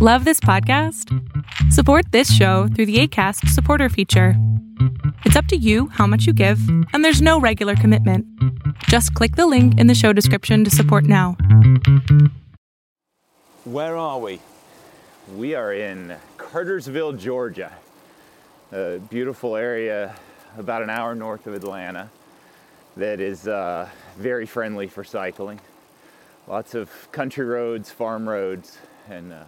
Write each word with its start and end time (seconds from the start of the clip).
Love 0.00 0.24
this 0.24 0.38
podcast? 0.38 1.12
Support 1.72 2.12
this 2.12 2.32
show 2.32 2.68
through 2.68 2.86
the 2.86 3.00
ACAST 3.00 3.48
supporter 3.48 3.88
feature. 3.88 4.34
It's 5.24 5.34
up 5.34 5.46
to 5.46 5.56
you 5.56 5.88
how 5.88 6.06
much 6.06 6.24
you 6.24 6.32
give, 6.32 6.60
and 6.92 7.04
there's 7.04 7.20
no 7.20 7.40
regular 7.40 7.74
commitment. 7.74 8.24
Just 8.84 9.12
click 9.14 9.34
the 9.34 9.48
link 9.48 9.76
in 9.76 9.88
the 9.88 9.96
show 9.96 10.12
description 10.12 10.62
to 10.62 10.70
support 10.70 11.02
now. 11.02 11.36
Where 13.64 13.96
are 13.96 14.20
we? 14.20 14.38
We 15.34 15.56
are 15.56 15.72
in 15.72 16.14
Cartersville, 16.36 17.14
Georgia, 17.14 17.72
a 18.70 19.00
beautiful 19.10 19.56
area 19.56 20.14
about 20.56 20.82
an 20.82 20.90
hour 20.90 21.16
north 21.16 21.48
of 21.48 21.54
Atlanta 21.54 22.08
that 22.96 23.18
is 23.18 23.48
uh, 23.48 23.88
very 24.16 24.46
friendly 24.46 24.86
for 24.86 25.02
cycling. 25.02 25.58
Lots 26.46 26.76
of 26.76 27.10
country 27.10 27.44
roads, 27.44 27.90
farm 27.90 28.28
roads, 28.28 28.78
and 29.10 29.32
uh, 29.32 29.42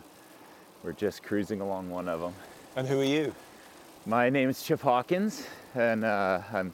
we're 0.83 0.93
just 0.93 1.23
cruising 1.23 1.61
along 1.61 1.91
one 1.91 2.09
of 2.09 2.20
them. 2.20 2.34
And 2.77 2.87
who 2.87 3.01
are 3.01 3.05
you? 3.05 3.34
My 4.07 4.30
name 4.30 4.48
is 4.48 4.62
Chip 4.62 4.80
Hawkins, 4.80 5.47
and 5.75 6.05
uh, 6.05 6.41
I'm 6.52 6.73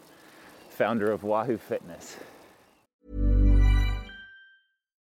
founder 0.70 1.10
of 1.10 1.24
Wahoo 1.24 1.56
Fitness. 1.56 2.16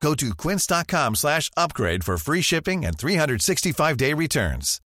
Go 0.00 0.14
to 0.14 0.34
quince.com 0.34 1.16
slash 1.16 1.50
upgrade 1.56 2.04
for 2.04 2.18
free 2.18 2.40
shipping 2.40 2.84
and 2.84 2.96
365-day 2.96 4.14
returns. 4.14 4.80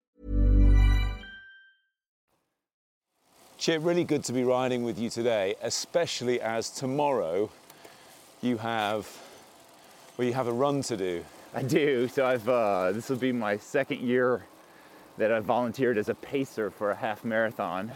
Chip, 3.58 3.84
really 3.84 4.04
good 4.04 4.24
to 4.24 4.32
be 4.32 4.42
riding 4.42 4.82
with 4.82 4.98
you 4.98 5.08
today, 5.08 5.54
especially 5.62 6.40
as 6.40 6.68
tomorrow 6.68 7.48
you 8.40 8.56
have, 8.56 9.06
well, 10.16 10.26
you 10.26 10.34
have 10.34 10.48
a 10.48 10.52
run 10.52 10.82
to 10.82 10.96
do. 10.96 11.24
I 11.54 11.62
do. 11.62 12.08
So 12.08 12.26
I've 12.26 12.48
uh, 12.48 12.92
this 12.92 13.08
will 13.08 13.18
be 13.18 13.30
my 13.30 13.58
second 13.58 14.00
year 14.00 14.42
that 15.18 15.30
I've 15.30 15.44
volunteered 15.44 15.98
as 15.98 16.08
a 16.08 16.14
pacer 16.14 16.70
for 16.70 16.90
a 16.90 16.96
half 16.96 17.24
marathon, 17.24 17.92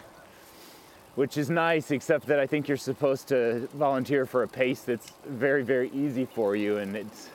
which 1.17 1.37
is 1.37 1.51
nice, 1.51 1.91
except 1.91 2.27
that 2.27 2.39
I 2.39 2.47
think 2.47 2.69
you're 2.69 2.77
supposed 2.77 3.29
to 3.29 3.69
volunteer 3.75 4.27
for 4.27 4.43
a 4.43 4.49
pace 4.49 4.83
that's 4.83 5.13
very, 5.27 5.63
very 5.63 5.91
easy 5.91 6.27
for 6.27 6.55
you, 6.55 6.77
and 6.77 6.95
it's. 6.95 7.31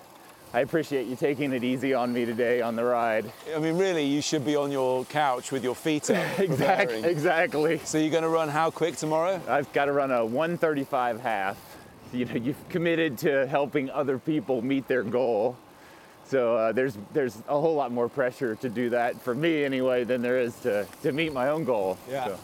I 0.54 0.60
appreciate 0.60 1.08
you 1.08 1.16
taking 1.16 1.54
it 1.54 1.64
easy 1.64 1.94
on 1.94 2.12
me 2.12 2.26
today 2.26 2.62
on 2.62 2.76
the 2.76 2.84
ride. 2.84 3.32
I 3.56 3.60
mean, 3.60 3.78
really, 3.78 4.06
you 4.06 4.22
should 4.22 4.44
be 4.44 4.58
on 4.58 4.70
your 4.70 5.06
couch 5.06 5.50
with 5.52 5.64
your 5.64 5.76
feet 5.76 6.10
up. 6.10 6.26
Exactly. 6.40 7.04
Exactly. 7.06 7.78
So 7.86 7.98
you're 7.98 8.12
going 8.12 8.24
to 8.24 8.30
run 8.30 8.50
how 8.50 8.70
quick 8.70 8.98
tomorrow? 8.98 9.42
I've 9.48 9.72
got 9.72 9.86
to 9.86 9.94
run 9.94 10.12
a 10.12 10.26
135 10.26 11.22
half. 11.22 11.58
You 12.12 12.26
know, 12.26 12.36
you've 12.36 12.70
committed 12.70 13.18
to 13.20 13.48
helping 13.48 13.90
other 13.92 14.20
people 14.20 14.62
meet 14.62 14.90
their 14.90 15.04
goal. 15.04 15.56
So 16.26 16.58
uh, 16.58 16.72
there's 16.74 16.98
there's 17.14 17.38
a 17.48 17.60
whole 17.60 17.76
lot 17.76 17.94
more 17.94 18.10
pressure 18.10 18.56
to 18.56 18.70
do 18.70 18.90
that 18.90 19.22
for 19.22 19.34
me 19.34 19.64
anyway 19.64 20.04
than 20.04 20.22
there 20.22 20.40
is 20.40 20.54
to, 20.60 20.86
to 21.04 21.14
meet 21.14 21.32
my 21.32 21.48
own 21.48 21.64
goal. 21.64 21.98
Yeah. 22.10 22.26
So, 22.26 22.40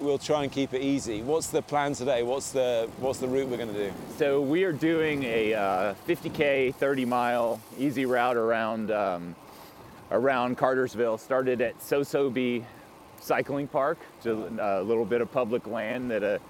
We'll 0.00 0.16
try 0.16 0.44
and 0.44 0.50
keep 0.50 0.72
it 0.72 0.80
easy. 0.80 1.20
What's 1.20 1.48
the 1.48 1.60
plan 1.60 1.92
today? 1.92 2.22
What's 2.22 2.52
the 2.52 2.88
what's 3.00 3.18
the 3.18 3.28
route 3.28 3.48
we're 3.48 3.58
going 3.58 3.74
to 3.74 3.90
do? 3.90 3.92
so 4.16 4.40
we 4.40 4.64
are 4.64 4.72
doing 4.72 5.24
a 5.24 5.52
uh, 5.52 5.94
50k, 6.08 6.74
30 6.74 7.04
mile 7.04 7.60
easy 7.78 8.06
route 8.06 8.38
around 8.38 8.90
um, 8.90 9.36
around 10.10 10.56
Cartersville. 10.56 11.18
Started 11.18 11.60
at 11.60 11.78
Sosobe 11.80 12.64
Cycling 13.20 13.68
Park, 13.68 13.98
just 14.22 14.40
a 14.58 14.82
little 14.82 15.04
bit 15.04 15.20
of 15.20 15.30
public 15.30 15.66
land 15.66 16.10
that 16.10 16.22
a 16.22 16.40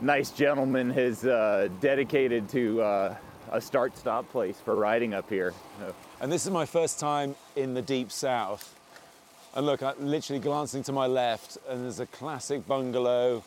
nice 0.00 0.30
gentleman 0.30 0.88
has 0.90 1.24
uh, 1.24 1.68
dedicated 1.80 2.48
to 2.50 2.82
uh, 2.82 3.16
a 3.50 3.60
start-stop 3.60 4.30
place 4.30 4.60
for 4.64 4.76
riding 4.76 5.12
up 5.12 5.28
here. 5.28 5.52
And 6.20 6.30
this 6.30 6.46
is 6.46 6.52
my 6.52 6.66
first 6.66 7.00
time 7.00 7.34
in 7.56 7.74
the 7.74 7.82
deep 7.82 8.12
south. 8.12 8.75
And 9.56 9.64
look, 9.64 9.82
I'm 9.82 9.94
literally 9.98 10.38
glancing 10.38 10.82
to 10.82 10.92
my 10.92 11.06
left, 11.06 11.56
and 11.66 11.84
there's 11.84 11.98
a 11.98 12.04
classic 12.04 12.66
bungalow 12.68 13.42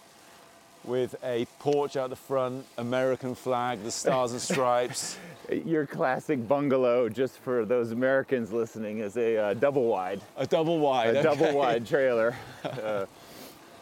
with 0.84 1.16
a 1.24 1.46
porch 1.60 1.96
out 1.98 2.10
the 2.10 2.16
front, 2.16 2.66
American 2.80 3.36
flag, 3.36 3.84
the 3.84 3.92
stars 3.92 4.32
and 4.32 4.42
stripes. 4.42 5.20
Your 5.66 5.86
classic 5.86 6.48
bungalow, 6.48 7.10
just 7.10 7.38
for 7.38 7.64
those 7.64 7.92
Americans 7.92 8.52
listening, 8.52 9.00
is 9.00 9.18
a 9.18 9.38
uh, 9.38 9.54
double 9.54 9.86
wide, 9.86 10.20
A 10.38 10.48
double 10.48 10.80
wide. 10.80 11.16
a 11.16 11.22
double 11.22 11.54
wide 11.54 11.86
trailer. 11.94 12.36
Uh, 12.64 13.06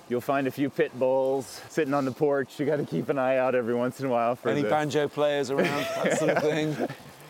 you'll 0.09 0.19
find 0.19 0.47
a 0.47 0.51
few 0.51 0.69
pit 0.69 0.91
bulls 0.99 1.61
sitting 1.69 1.93
on 1.93 2.03
the 2.03 2.11
porch. 2.11 2.59
You 2.59 2.65
got 2.65 2.75
to 2.77 2.85
keep 2.85 3.07
an 3.07 3.17
eye 3.17 3.37
out 3.37 3.55
every 3.55 3.73
once 3.75 4.01
in 4.01 4.07
a 4.07 4.09
while 4.09 4.35
for 4.35 4.49
Any 4.49 4.63
the, 4.63 4.69
banjo 4.69 5.07
players 5.07 5.49
around, 5.49 5.85
that 6.03 6.17
sort 6.19 6.31
of 6.31 6.43
thing? 6.43 6.75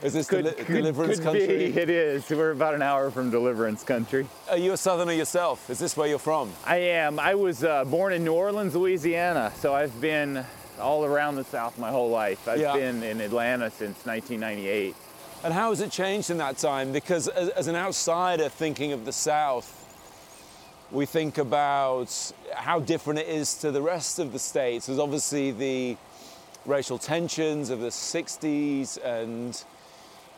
Is 0.04 0.14
this 0.14 0.28
Could, 0.28 0.44
deli- 0.46 0.56
could- 0.56 0.68
deliverance 0.76 1.16
could 1.18 1.24
country? 1.24 1.48
Be. 1.72 1.80
It 1.82 1.90
is. 1.90 2.30
We're 2.30 2.52
about 2.52 2.76
an 2.76 2.82
hour 2.84 3.10
from 3.10 3.32
Deliverance 3.32 3.84
Country. 3.84 4.28
Are 4.50 4.58
you 4.58 4.74
a 4.74 4.78
southerner 4.78 5.14
yourself? 5.14 5.70
Is 5.70 5.80
this 5.80 5.98
where 5.98 6.08
you're 6.08 6.20
from? 6.20 6.52
I 6.66 6.78
am. 6.78 7.20
I 7.20 7.34
was 7.34 7.64
uh, 7.64 7.84
born 7.86 8.14
in 8.14 8.24
New 8.24 8.34
Orleans, 8.34 8.76
Louisiana, 8.76 9.52
so 9.60 9.74
I've 9.74 10.00
been 10.00 10.46
all 10.80 11.04
around 11.04 11.36
the 11.36 11.44
South 11.44 11.80
my 11.80 11.90
whole 11.90 12.10
life. 12.12 12.48
I've 12.48 12.60
Yeah. 12.60 12.74
been 12.76 13.02
in 13.02 13.22
Atlanta 13.22 13.72
since 13.72 14.06
1998. 14.06 14.96
And 15.44 15.54
how 15.54 15.70
has 15.72 15.82
it 15.82 15.90
changed 15.92 16.30
in 16.30 16.38
that 16.38 16.58
time? 16.58 16.92
Because 16.92 17.28
as, 17.30 17.50
as 17.50 17.68
an 17.68 17.76
outsider 17.76 18.50
thinking 18.50 18.92
of 18.92 19.04
the 19.06 19.12
South, 19.14 19.74
we 20.92 21.08
think 21.08 21.40
about 21.40 22.14
how 22.54 22.80
different 22.80 23.20
it 23.20 23.28
is 23.28 23.56
to 23.56 23.72
the 23.72 23.82
rest 23.82 24.20
of 24.20 24.32
the 24.32 24.40
states. 24.40 24.86
There's 24.86 25.00
obviously 25.00 25.52
the 25.52 25.98
racial 26.68 26.98
tensions 27.00 27.72
of 27.72 27.80
the 27.80 27.88
60s 27.90 28.98
and 29.04 29.64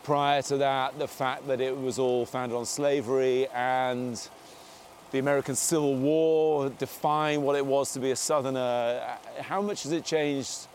prior 0.09 0.41
to 0.41 0.57
that, 0.57 0.97
the 0.97 1.07
fact 1.07 1.45
that 1.45 1.61
it 1.61 1.79
was 1.79 1.99
all 1.99 2.25
founded 2.25 2.57
on 2.57 2.65
slavery 2.65 3.47
and 3.53 4.27
the 5.11 5.19
American 5.19 5.53
Civil 5.53 5.95
War 5.97 6.71
defined 6.79 7.43
what 7.43 7.55
it 7.55 7.63
was 7.63 7.93
to 7.93 7.99
be 7.99 8.09
a 8.09 8.15
Southerner. 8.15 9.03
How 9.39 9.61
much 9.61 9.83
has 9.83 9.91
it 9.91 10.03
changed 10.03 10.65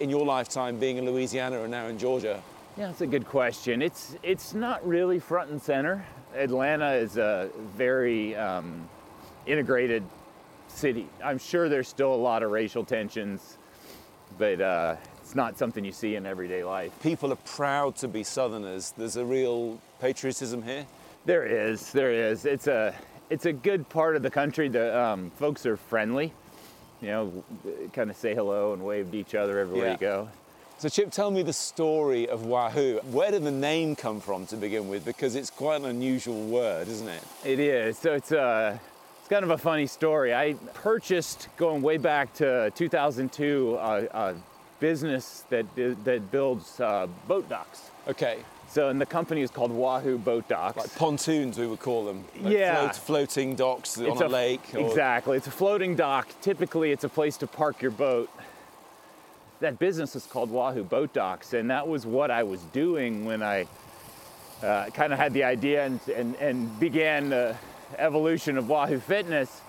in 0.00 0.10
your 0.10 0.26
lifetime 0.26 0.80
being 0.80 0.96
in 0.96 1.06
Louisiana 1.06 1.62
and 1.62 1.70
now 1.70 1.86
in 1.86 1.96
Georgia? 1.96 2.42
Yeah, 2.76 2.88
that's 2.88 3.02
a 3.02 3.06
good 3.06 3.24
question. 3.24 3.82
It's 3.82 4.16
it's 4.20 4.52
not 4.52 4.84
really 4.84 5.20
front 5.20 5.52
and 5.52 5.62
center. 5.62 6.04
Atlanta 6.34 6.90
is 6.90 7.18
a 7.18 7.50
very 7.76 8.34
um, 8.34 8.88
integrated 9.46 10.02
city. 10.66 11.06
I'm 11.22 11.38
sure 11.38 11.68
there's 11.68 11.86
still 11.86 12.12
a 12.12 12.16
lot 12.16 12.42
of 12.42 12.50
racial 12.50 12.84
tensions, 12.84 13.58
but 14.38 14.60
uh, 14.60 14.96
it's 15.32 15.36
not 15.38 15.56
something 15.56 15.82
you 15.82 15.92
see 15.92 16.16
in 16.16 16.26
everyday 16.26 16.62
life. 16.62 16.92
people 17.02 17.32
are 17.32 17.36
proud 17.46 17.96
to 17.96 18.06
be 18.06 18.22
Southerners. 18.22 18.92
There's 18.98 19.16
a 19.16 19.24
real 19.24 19.78
patriotism 19.98 20.62
here. 20.62 20.84
There 21.24 21.46
is, 21.46 21.90
there 21.92 22.12
is. 22.12 22.44
It's 22.44 22.66
a 22.66 22.94
it's 23.30 23.46
a 23.46 23.52
good 23.54 23.88
part 23.88 24.14
of 24.14 24.22
the 24.22 24.28
country. 24.28 24.68
The 24.68 24.94
um, 24.94 25.30
folks 25.38 25.64
are 25.64 25.78
friendly. 25.78 26.34
You 27.00 27.08
know, 27.08 27.44
kind 27.94 28.10
of 28.10 28.16
say 28.18 28.34
hello 28.34 28.74
and 28.74 28.84
wave 28.84 29.10
to 29.12 29.16
each 29.16 29.34
other 29.34 29.58
everywhere 29.58 29.86
Yeah. 29.86 29.92
you 29.92 29.98
go. 29.98 30.28
So, 30.76 30.90
Chip, 30.90 31.10
tell 31.10 31.30
me 31.30 31.42
the 31.42 31.52
story 31.54 32.28
of 32.28 32.44
Wahoo. 32.44 32.98
Where 33.10 33.30
did 33.30 33.44
the 33.44 33.50
name 33.50 33.96
come 33.96 34.20
from 34.20 34.44
to 34.48 34.56
begin 34.56 34.90
with? 34.90 35.06
Because 35.06 35.34
it's 35.34 35.48
quite 35.48 35.80
an 35.80 35.86
unusual 35.86 36.44
word, 36.44 36.88
isn't 36.88 37.08
it? 37.08 37.22
It 37.42 37.58
is. 37.58 37.96
So 37.96 38.12
it's 38.12 38.32
a 38.32 38.78
it's 39.20 39.28
kind 39.30 39.44
of 39.44 39.50
a 39.50 39.56
funny 39.56 39.86
story. 39.86 40.34
I 40.34 40.56
purchased 40.74 41.48
going 41.56 41.80
way 41.80 41.96
back 41.96 42.34
to 42.34 42.70
2002 42.74 43.78
uh, 43.80 44.06
a 44.12 44.34
business 44.86 45.44
that 45.48 45.64
that 46.04 46.30
builds 46.32 46.80
uh, 46.80 47.06
boat 47.28 47.48
docks. 47.48 47.90
Okay. 48.08 48.38
So, 48.68 48.88
and 48.88 48.98
the 49.00 49.06
company 49.06 49.42
is 49.42 49.50
called 49.50 49.70
Wahoo 49.70 50.16
Boat 50.18 50.48
Docks. 50.48 50.78
Like 50.78 50.94
pontoons, 50.96 51.58
we 51.58 51.66
would 51.66 51.78
call 51.78 52.06
them. 52.06 52.24
Like 52.40 52.54
Yeah. 52.54 52.80
float- 52.80 52.96
floating 52.96 53.54
docks 53.54 53.98
on 53.98 54.16
a, 54.22 54.28
lake. 54.28 54.62
or- 54.74 54.80
Exactly. 54.80 55.36
It's 55.36 55.46
a 55.46 55.50
floating 55.50 55.94
dock. 55.94 56.26
Typically, 56.40 56.90
it's 56.90 57.04
a 57.04 57.08
place 57.10 57.36
to 57.38 57.46
park 57.46 57.82
your 57.82 57.90
boat. 57.90 58.30
That 59.60 59.78
business 59.78 60.16
is 60.16 60.24
called 60.26 60.50
Wahoo 60.50 60.84
Boat 60.84 61.12
Docks, 61.12 61.52
and 61.52 61.70
that 61.70 61.86
was 61.86 62.04
what 62.06 62.30
I 62.30 62.42
was 62.44 62.60
doing 62.72 63.26
when 63.26 63.42
I 63.42 63.66
uh, 64.62 64.86
kind 64.94 65.12
of 65.12 65.18
had 65.18 65.32
the 65.34 65.44
idea 65.44 65.84
and, 65.84 66.00
and, 66.08 66.34
and 66.36 66.80
began 66.80 67.28
the 67.28 67.54
evolution 67.98 68.56
of 68.58 68.68
Wahoo 68.70 68.98
Fitness. 68.98 69.60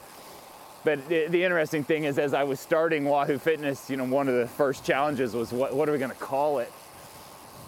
But 0.84 1.08
the, 1.08 1.28
the 1.28 1.44
interesting 1.44 1.84
thing 1.84 2.04
is, 2.04 2.20
as 2.20 2.34
I 2.34 2.44
was 2.44 2.60
starting 2.60 3.06
Wahoo 3.06 3.38
Fitness, 3.38 3.90
you 3.90 3.96
know, 3.96 4.04
one 4.04 4.28
of 4.28 4.36
the 4.36 4.48
first 4.48 4.86
challenges 4.86 5.34
was 5.34 5.52
what, 5.52 5.74
what 5.74 5.88
are 5.88 5.94
we 5.94 5.98
going 5.98 6.12
to 6.12 6.18
call 6.18 6.60
it? 6.60 6.72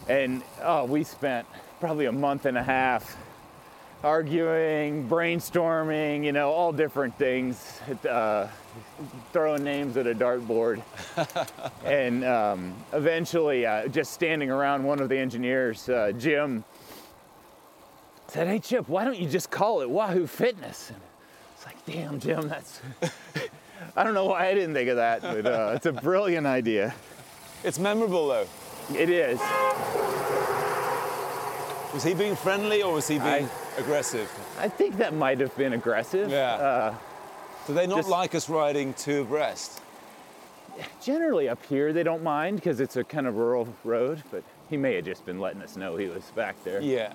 And 0.10 0.44
oh, 0.62 0.86
we 0.86 1.04
spent 1.04 1.48
probably 1.80 2.06
a 2.06 2.12
month 2.12 2.46
and 2.46 2.58
a 2.58 2.64
half 2.64 3.18
arguing, 4.04 5.08
brainstorming, 5.10 6.26
you 6.26 6.32
know, 6.32 6.52
all 6.52 6.72
different 6.72 7.18
things, 7.18 7.80
uh, 8.08 8.48
throwing 9.32 9.64
names 9.64 9.98
at 9.98 10.06
a 10.06 10.14
dartboard. 10.14 10.82
and 11.86 12.24
um, 12.26 12.76
eventually, 12.94 13.66
uh, 13.66 13.88
just 13.88 14.14
standing 14.14 14.52
around, 14.52 14.84
one 14.84 15.00
of 15.00 15.10
the 15.10 15.18
engineers, 15.18 15.88
uh, 15.90 16.12
Jim, 16.18 16.64
said, 18.28 18.48
Hey, 18.48 18.60
Chip, 18.60 18.90
why 18.90 19.06
don't 19.06 19.18
you 19.18 19.30
just 19.30 19.50
call 19.50 19.82
it 19.82 19.90
Wahoo 19.90 20.28
Fitness? 20.28 20.92
It's 21.66 21.88
like, 21.88 21.96
damn, 21.96 22.20
Jim, 22.20 22.48
that's. 22.48 22.82
I 23.96 24.04
don't 24.04 24.14
know 24.14 24.26
why 24.26 24.48
I 24.48 24.54
didn't 24.54 24.74
think 24.74 24.90
of 24.90 24.98
that, 24.98 25.22
but 25.22 25.46
uh, 25.46 25.72
it's 25.76 25.86
a 25.86 25.94
brilliant 25.94 26.46
idea. 26.48 26.94
It's 27.64 27.80
memorable 27.80 28.28
though. 28.28 28.48
It 28.94 29.10
is. 29.10 29.40
Was 31.94 32.04
he 32.04 32.14
being 32.14 32.36
friendly 32.36 32.84
or 32.84 32.94
was 32.94 33.08
he 33.08 33.20
being 33.20 33.50
aggressive? 33.78 34.30
I 34.60 34.68
think 34.68 34.98
that 34.98 35.14
might 35.14 35.40
have 35.40 35.56
been 35.56 35.74
aggressive. 35.74 36.30
Yeah. 36.30 36.54
Uh, 36.56 36.96
Do 37.68 37.74
they 37.74 37.88
not 37.88 37.98
just- 37.98 38.10
like 38.10 38.36
us 38.36 38.50
riding 38.50 38.94
two 38.94 39.22
abreast? 39.22 39.82
generally 41.02 41.48
up 41.48 41.66
here 41.68 41.94
they 41.94 42.04
don't 42.04 42.22
mind 42.22 42.58
because 42.58 42.82
it's 42.82 42.98
a 42.98 43.04
kind 43.06 43.26
of 43.28 43.38
rural 43.38 43.66
road, 43.86 44.22
but 44.30 44.44
he 44.70 44.76
may 44.76 44.96
have 44.96 45.06
just 45.06 45.26
been 45.26 45.40
letting 45.40 45.62
us 45.62 45.78
know 45.78 45.96
he 45.96 46.08
was 46.08 46.24
back 46.36 46.62
there. 46.66 46.82
Yeah. 46.82 47.14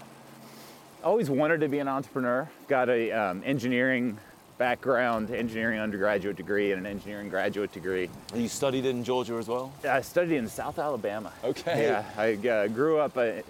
Always 1.04 1.28
wanted 1.28 1.60
to 1.60 1.68
be 1.68 1.78
an 1.78 1.86
entrepreneur. 1.88 2.48
Got 2.68 2.88
a 2.88 3.10
um, 3.12 3.42
engineering 3.44 4.18
background, 4.60 5.30
engineering 5.30 5.80
undergraduate 5.80 6.36
degree, 6.36 6.72
and 6.72 6.86
an 6.86 6.86
engineering 6.86 7.30
graduate 7.30 7.72
degree. 7.72 8.10
You 8.34 8.46
studied 8.46 8.84
in 8.84 9.02
Georgia 9.02 9.36
as 9.36 9.48
well? 9.48 9.72
I 9.88 10.02
studied 10.02 10.36
in 10.36 10.48
South 10.48 10.78
Alabama. 10.78 11.32
Okay. 11.42 11.84
Yeah, 11.84 12.04
I 12.14 12.34
uh, 12.46 12.68
grew 12.68 12.98
up 12.98 13.16
uh, 13.16 13.40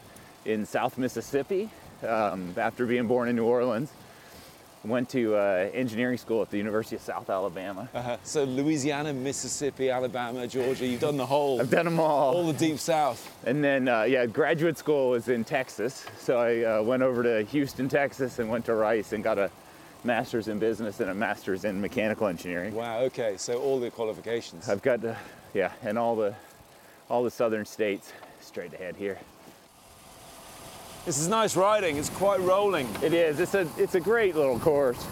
in 0.44 0.64
South 0.64 0.96
Mississippi 0.98 1.68
um, 2.06 2.54
after 2.56 2.86
being 2.86 3.08
born 3.08 3.28
in 3.28 3.34
New 3.34 3.44
Orleans. 3.44 3.90
Went 4.84 5.10
to 5.10 5.34
uh, 5.34 5.68
engineering 5.74 6.16
school 6.16 6.42
at 6.42 6.50
the 6.50 6.58
University 6.58 6.94
of 6.94 7.02
South 7.02 7.28
Alabama. 7.28 7.88
Uh-huh. 7.92 8.16
So 8.22 8.44
Louisiana, 8.44 9.12
Mississippi, 9.12 9.90
Alabama, 9.90 10.46
Georgia, 10.46 10.86
you've 10.86 11.00
done 11.00 11.16
the 11.16 11.26
whole, 11.26 11.60
I've 11.60 11.70
done 11.70 11.86
them 11.86 11.98
all. 11.98 12.36
all 12.36 12.46
the 12.46 12.58
deep 12.58 12.78
south. 12.78 13.20
And 13.44 13.64
then, 13.64 13.88
uh, 13.88 14.04
yeah, 14.04 14.26
graduate 14.26 14.78
school 14.78 15.10
was 15.10 15.28
in 15.28 15.42
Texas. 15.42 16.06
So 16.20 16.38
I 16.38 16.62
uh, 16.62 16.82
went 16.82 17.02
over 17.02 17.24
to 17.24 17.42
Houston, 17.50 17.88
Texas, 17.88 18.38
and 18.38 18.48
went 18.48 18.64
to 18.66 18.74
Rice 18.74 19.12
and 19.12 19.24
got 19.24 19.38
a 19.38 19.50
master's 20.05 20.49
in 20.49 20.58
business 20.58 21.00
and 21.00 21.11
a 21.11 21.14
master's 21.14 21.64
in 21.64 21.81
mechanical 21.81 22.26
engineering. 22.26 22.75
Wow, 22.75 23.00
okay, 23.00 23.37
so 23.37 23.61
all 23.61 23.79
the 23.81 23.91
qualifications. 23.91 24.69
I've 24.69 24.82
got, 24.82 25.05
uh, 25.05 25.14
yeah, 25.55 25.73
and 25.82 25.99
all 25.99 26.17
the, 26.17 26.35
all 27.08 27.23
the 27.23 27.31
southern 27.31 27.64
states 27.64 28.12
straight 28.41 28.73
ahead 28.73 28.97
here. 28.97 29.19
This 31.06 31.19
is 31.19 31.29
nice 31.29 31.56
riding, 31.56 31.97
it's 31.97 32.11
quite 32.11 32.41
rolling. 32.41 32.88
It 33.02 33.14
is. 33.14 33.41
It's 33.41 33.55
a, 33.55 33.67
it's 33.79 33.94
a 33.94 34.00
great 34.00 34.35
little 34.37 34.58
course. 34.58 35.05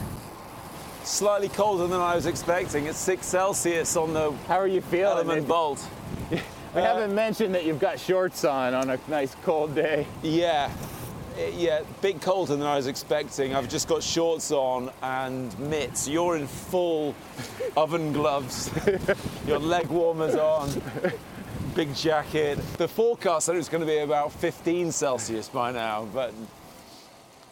Slightly 1.02 1.48
colder 1.48 1.86
than 1.86 2.00
I 2.00 2.14
was 2.14 2.26
expecting. 2.26 2.86
It's 2.86 2.98
six 2.98 3.24
Celsius 3.24 3.96
on 3.96 4.12
the 4.12 4.32
How 4.46 4.58
are 4.58 4.66
you 4.66 4.82
feeling? 4.82 5.26
ELEMNT 5.26 5.38
If- 5.38 5.48
bolt. 5.48 5.88
We 6.74 6.82
haven't 6.82 7.14
mentioned 7.14 7.54
that 7.54 7.64
you've 7.64 7.80
got 7.80 7.98
shorts 7.98 8.44
on 8.44 8.74
on 8.74 8.90
a 8.90 8.98
nice 9.08 9.34
cold 9.42 9.74
day. 9.74 10.06
Yeah, 10.22 10.70
yeah, 11.56 11.82
bit 12.00 12.20
colder 12.20 12.56
than 12.56 12.66
I 12.66 12.76
was 12.76 12.86
expecting. 12.86 13.54
I've 13.54 13.68
just 13.68 13.88
got 13.88 14.02
shorts 14.02 14.50
on 14.50 14.90
and 15.02 15.56
mitts. 15.58 16.08
You're 16.08 16.36
in 16.36 16.46
full 16.46 17.14
oven 17.76 18.12
gloves. 18.12 18.70
Your 19.46 19.58
leg 19.58 19.86
warmers 19.86 20.34
on. 20.34 20.70
Big 21.74 21.94
jacket. 21.94 22.58
The 22.76 22.88
forecast 22.88 23.46
said 23.46 23.54
it 23.54 23.58
was 23.58 23.68
going 23.68 23.82
to 23.82 23.86
be 23.86 23.98
about 23.98 24.32
15 24.32 24.90
Celsius 24.90 25.48
by 25.48 25.70
now, 25.70 26.08
but 26.12 26.34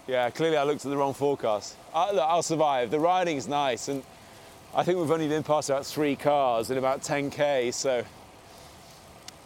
yeah, 0.06 0.30
clearly 0.30 0.56
I 0.56 0.64
looked 0.64 0.84
at 0.84 0.90
the 0.90 0.96
wrong 0.96 1.14
forecast. 1.14 1.76
I, 1.94 2.12
look, 2.12 2.24
I'll 2.24 2.42
survive. 2.42 2.90
The 2.90 3.00
riding's 3.00 3.46
nice, 3.46 3.88
and 3.88 4.02
I 4.74 4.82
think 4.82 4.98
we've 4.98 5.10
only 5.10 5.28
been 5.28 5.42
past 5.42 5.70
about 5.70 5.86
three 5.86 6.16
cars 6.16 6.70
in 6.70 6.78
about 6.78 7.02
10k, 7.02 7.72
so. 7.72 8.04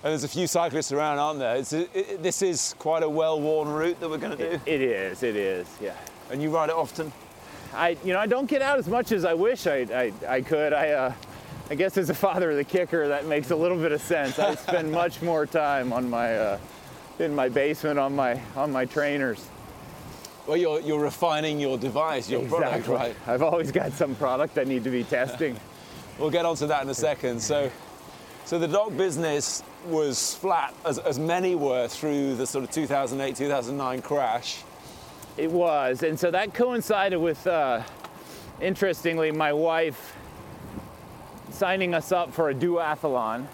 And 0.03 0.11
there's 0.13 0.25
a 0.25 0.29
few 0.29 0.47
cyclists 0.47 0.93
around, 0.93 1.19
aren't 1.19 1.39
there? 1.41 1.57
It's, 1.57 1.73
it, 1.75 1.91
it- 1.95 2.23
this 2.23 2.41
is 2.43 2.75
quite 2.79 3.03
a 3.03 3.09
well-worn 3.09 3.69
route 3.69 4.01
that 4.01 4.09
we're 4.09 4.17
going 4.19 4.37
to 4.37 4.57
do. 4.57 4.61
It 4.65 4.81
is. 4.81 5.23
It 5.23 5.37
is. 5.37 5.67
Yeah. 5.81 5.95
And 6.31 6.43
you 6.43 6.51
ride 6.51 6.71
it 6.71 6.75
often? 6.75 7.13
I, 7.75 7.97
you 8.05 8.13
know, 8.15 8.19
I 8.19 8.27
don't 8.27 8.47
get 8.47 8.63
out 8.63 8.79
as 8.79 8.89
much 8.89 9.13
as 9.13 9.25
I 9.25 9.35
wish 9.35 9.67
I, 9.67 9.87
I, 9.93 10.13
I 10.37 10.41
could. 10.41 10.73
I, 10.73 10.91
uh, 10.91 11.13
I 11.71 11.75
guess 11.75 11.97
as 11.99 12.09
a 12.11 12.15
father 12.15 12.51
of 12.51 12.57
the 12.57 12.65
KICKR, 12.65 13.09
that 13.09 13.27
makes 13.27 13.51
a 13.51 13.57
little 13.57 13.77
bit 13.77 13.93
of 13.93 14.01
sense. 14.01 14.39
I 14.39 14.55
spend 14.55 14.91
much 15.03 15.21
more 15.23 15.45
time 15.47 15.93
on 15.93 16.09
my, 16.09 16.35
uh, 16.37 16.59
in 17.19 17.35
my 17.35 17.49
basement 17.51 17.99
on 17.99 18.17
my, 18.17 18.41
on 18.57 18.73
my 18.73 18.87
trainers. 18.87 19.49
Well, 20.47 20.57
you're, 20.57 20.81
you're 20.81 20.99
refining 21.01 21.61
your 21.61 21.77
device, 21.79 22.29
your 22.31 22.43
product, 22.49 22.89
right? 22.89 23.15
I've 23.27 23.43
always 23.43 23.71
got 23.71 23.93
some 23.93 24.15
product 24.17 24.57
I 24.59 24.65
need 24.65 24.83
to 24.85 24.91
be 24.91 25.05
testing. 25.05 25.57
We'll 26.19 26.29
get 26.29 26.45
onto 26.45 26.67
that 26.67 26.83
in 26.83 26.89
a 26.91 26.95
second. 26.95 27.41
So, 27.41 27.71
so 28.51 28.59
the 28.59 28.67
dock 28.67 28.97
business 28.97 29.63
was 29.87 30.35
flat, 30.35 30.75
as, 30.85 30.99
as 30.99 31.21
many 31.21 31.55
were 31.55 31.87
through 31.87 32.35
the 32.35 32.45
sort 32.45 32.65
of 32.65 32.73
2008, 32.73 33.37
2009 33.37 34.03
crash. 34.03 34.65
It 35.37 35.53
was, 35.53 36.03
and 36.03 36.19
so 36.19 36.33
that 36.33 36.53
coincided 36.53 37.21
with, 37.21 37.47
uh, 37.47 37.85
interestingly, 38.61 39.31
my 39.31 39.53
wife 39.53 40.17
signing 41.53 41.95
us 41.95 42.11
up 42.11 42.35
for 42.35 42.51
a 42.51 42.55
duathlon 42.55 43.47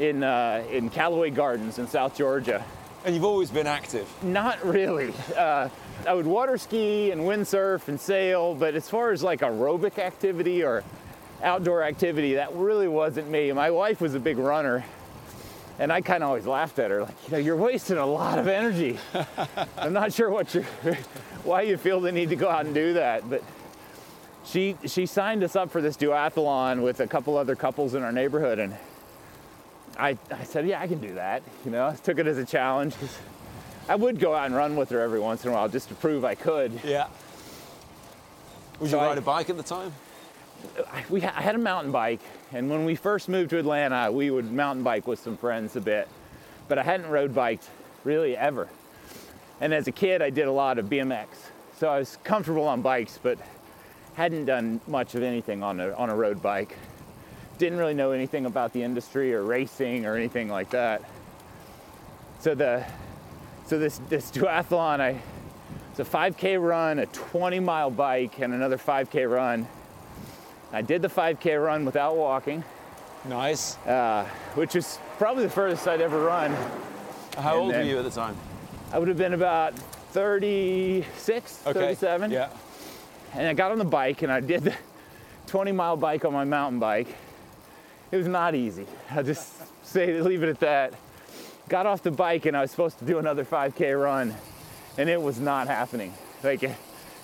in 0.00 0.24
uh, 0.24 0.64
in 0.68 0.90
Callaway 0.90 1.30
Gardens 1.30 1.78
in 1.78 1.86
South 1.86 2.16
Georgia. 2.16 2.64
And 3.04 3.14
you've 3.14 3.24
always 3.24 3.52
been 3.52 3.68
active. 3.68 4.08
Not 4.20 4.64
really. 4.66 5.14
Uh, 5.36 5.68
I 6.08 6.14
would 6.14 6.26
water 6.26 6.58
ski 6.58 7.12
and 7.12 7.20
windsurf 7.20 7.86
and 7.86 8.00
sail, 8.00 8.56
but 8.56 8.74
as 8.74 8.90
far 8.90 9.12
as 9.12 9.22
like 9.22 9.42
aerobic 9.42 10.00
activity 10.00 10.64
or 10.64 10.82
outdoor 11.42 11.82
activity, 11.82 12.34
that 12.34 12.54
really 12.54 12.88
wasn't 12.88 13.28
me. 13.28 13.52
My 13.52 13.70
wife 13.70 14.00
was 14.00 14.14
a 14.14 14.20
big 14.20 14.38
runner, 14.38 14.84
and 15.78 15.92
I 15.92 16.00
kind 16.00 16.22
of 16.22 16.28
always 16.28 16.46
laughed 16.46 16.78
at 16.78 16.90
her, 16.90 17.02
like, 17.02 17.14
you 17.26 17.32
know, 17.32 17.38
you're 17.38 17.56
wasting 17.56 17.98
a 17.98 18.06
lot 18.06 18.38
of 18.38 18.46
energy. 18.48 18.98
I'm 19.76 19.92
not 19.92 20.12
sure 20.12 20.30
what 20.30 20.54
you're, 20.54 20.64
why 21.44 21.62
you 21.62 21.76
feel 21.76 22.00
the 22.00 22.12
need 22.12 22.28
to 22.30 22.36
go 22.36 22.48
out 22.48 22.64
and 22.66 22.74
do 22.74 22.94
that, 22.94 23.28
but 23.28 23.42
she 24.44 24.76
she 24.86 25.06
signed 25.06 25.44
us 25.44 25.54
up 25.54 25.70
for 25.70 25.80
this 25.80 25.96
duathlon 25.96 26.82
with 26.82 26.98
a 27.00 27.06
couple 27.06 27.36
other 27.36 27.54
couples 27.54 27.94
in 27.94 28.02
our 28.02 28.12
neighborhood, 28.12 28.58
and 28.58 28.76
I, 29.98 30.16
I 30.30 30.44
said, 30.44 30.66
yeah, 30.66 30.80
I 30.80 30.86
can 30.86 31.00
do 31.00 31.14
that. 31.14 31.42
You 31.64 31.70
know, 31.70 31.88
I 31.88 31.94
took 31.94 32.18
it 32.18 32.26
as 32.26 32.38
a 32.38 32.44
challenge. 32.44 32.94
I 33.88 33.94
would 33.96 34.18
go 34.18 34.34
out 34.34 34.46
and 34.46 34.54
run 34.54 34.76
with 34.76 34.90
her 34.90 35.00
every 35.00 35.20
once 35.20 35.44
in 35.44 35.50
a 35.50 35.54
while 35.54 35.68
just 35.68 35.88
to 35.88 35.94
prove 35.94 36.24
I 36.24 36.34
could. 36.34 36.72
Yeah. 36.84 37.08
Would 38.80 38.90
So 38.90 39.00
you 39.00 39.06
ride 39.06 39.18
a 39.18 39.22
bike 39.22 39.50
at 39.50 39.56
the 39.56 39.62
time? 39.62 39.92
I- 40.92 41.04
we 41.10 41.20
ha- 41.20 41.34
I 41.36 41.42
had 41.42 41.54
a 41.54 41.58
mountain 41.58 41.92
bike, 41.92 42.20
and 42.52 42.70
when 42.70 42.84
we 42.84 42.94
first 42.94 43.28
moved 43.28 43.50
to 43.50 43.58
Atlanta, 43.58 44.10
we 44.10 44.30
would 44.30 44.52
mountain 44.52 44.82
bike 44.84 45.06
with 45.06 45.18
some 45.18 45.36
friends 45.36 45.76
a 45.76 45.80
bit, 45.80 46.08
but 46.68 46.78
I 46.78 46.82
hadn't 46.82 47.08
road 47.10 47.34
biked 47.34 47.68
really 48.04 48.36
ever. 48.36 48.68
And 49.60 49.72
as 49.72 49.86
a 49.86 49.92
kid, 49.92 50.22
I 50.22 50.30
did 50.30 50.46
a 50.48 50.52
lot 50.52 50.78
of 50.78 50.86
BMX, 50.86 51.26
so 51.78 51.88
I 51.88 51.98
was 51.98 52.18
comfortable 52.24 52.66
on 52.66 52.82
bikes, 52.82 53.18
but 53.22 53.38
hadn't 54.14 54.44
done 54.44 54.80
much 54.86 55.14
of 55.14 55.22
anything 55.22 55.62
on 55.62 55.80
a 55.80 55.92
on 55.94 56.10
a 56.10 56.14
road 56.14 56.42
bike. 56.42 56.76
Didn't 57.58 57.78
really 57.78 57.94
know 57.94 58.10
anything 58.12 58.46
about 58.46 58.72
the 58.72 58.82
industry 58.82 59.34
or 59.34 59.42
racing 59.42 60.04
or 60.04 60.16
anything 60.16 60.48
like 60.48 60.70
that. 60.70 61.02
So 62.40 62.54
the 62.54 62.84
so 63.66 63.78
this 63.78 64.00
this 64.08 64.30
duathlon, 64.30 65.00
I 65.00 65.20
it's 65.90 66.00
a 66.00 66.04
5K 66.04 66.56
run, 66.56 66.98
a 66.98 67.06
20 67.06 67.60
mile 67.60 67.90
bike, 67.90 68.40
and 68.40 68.52
another 68.54 68.78
5K 68.78 69.30
run. 69.30 69.68
I 70.72 70.82
did 70.82 71.02
the 71.02 71.08
5K 71.08 71.62
run 71.62 71.84
without 71.84 72.16
walking, 72.16 72.64
Nice. 73.28 73.76
uh, 73.86 74.24
which 74.54 74.74
is 74.74 74.98
probably 75.18 75.44
the 75.44 75.50
furthest 75.50 75.86
I'd 75.86 76.00
ever 76.00 76.20
run. 76.22 76.52
How 77.36 77.52
and 77.54 77.60
old 77.60 77.74
were 77.74 77.82
you 77.82 77.98
at 77.98 78.04
the 78.04 78.10
time? 78.10 78.36
I 78.92 78.98
would 78.98 79.08
have 79.08 79.18
been 79.18 79.34
about 79.34 79.78
36, 80.12 81.56
37. 81.58 82.30
Yeah. 82.30 82.48
And 83.34 83.46
I 83.46 83.54
got 83.54 83.70
on 83.72 83.78
the 83.78 83.84
bike 83.84 84.22
and 84.22 84.32
I 84.32 84.40
did 84.40 84.62
the 84.64 84.74
20 85.46 85.72
mile 85.72 85.96
bike 85.96 86.24
on 86.24 86.32
my 86.32 86.44
mountain 86.44 86.78
bike. 86.78 87.08
It 88.10 88.16
was 88.16 88.26
not 88.28 88.54
easy. 88.54 88.86
I'll 89.10 89.22
just 89.22 89.52
say, 89.86 90.20
leave 90.20 90.42
it 90.42 90.48
at 90.48 90.60
that. 90.60 90.94
got 91.68 91.86
off 91.86 92.02
the 92.02 92.10
bike 92.10 92.44
and 92.46 92.56
I 92.56 92.60
was 92.62 92.70
supposed 92.70 92.98
to 92.98 93.04
do 93.04 93.18
another 93.18 93.44
5K 93.44 94.00
run, 94.02 94.34
and 94.98 95.08
it 95.08 95.20
was 95.20 95.38
not 95.40 95.66
happening. 95.68 96.12
Like 96.42 96.62
it, 96.62 96.76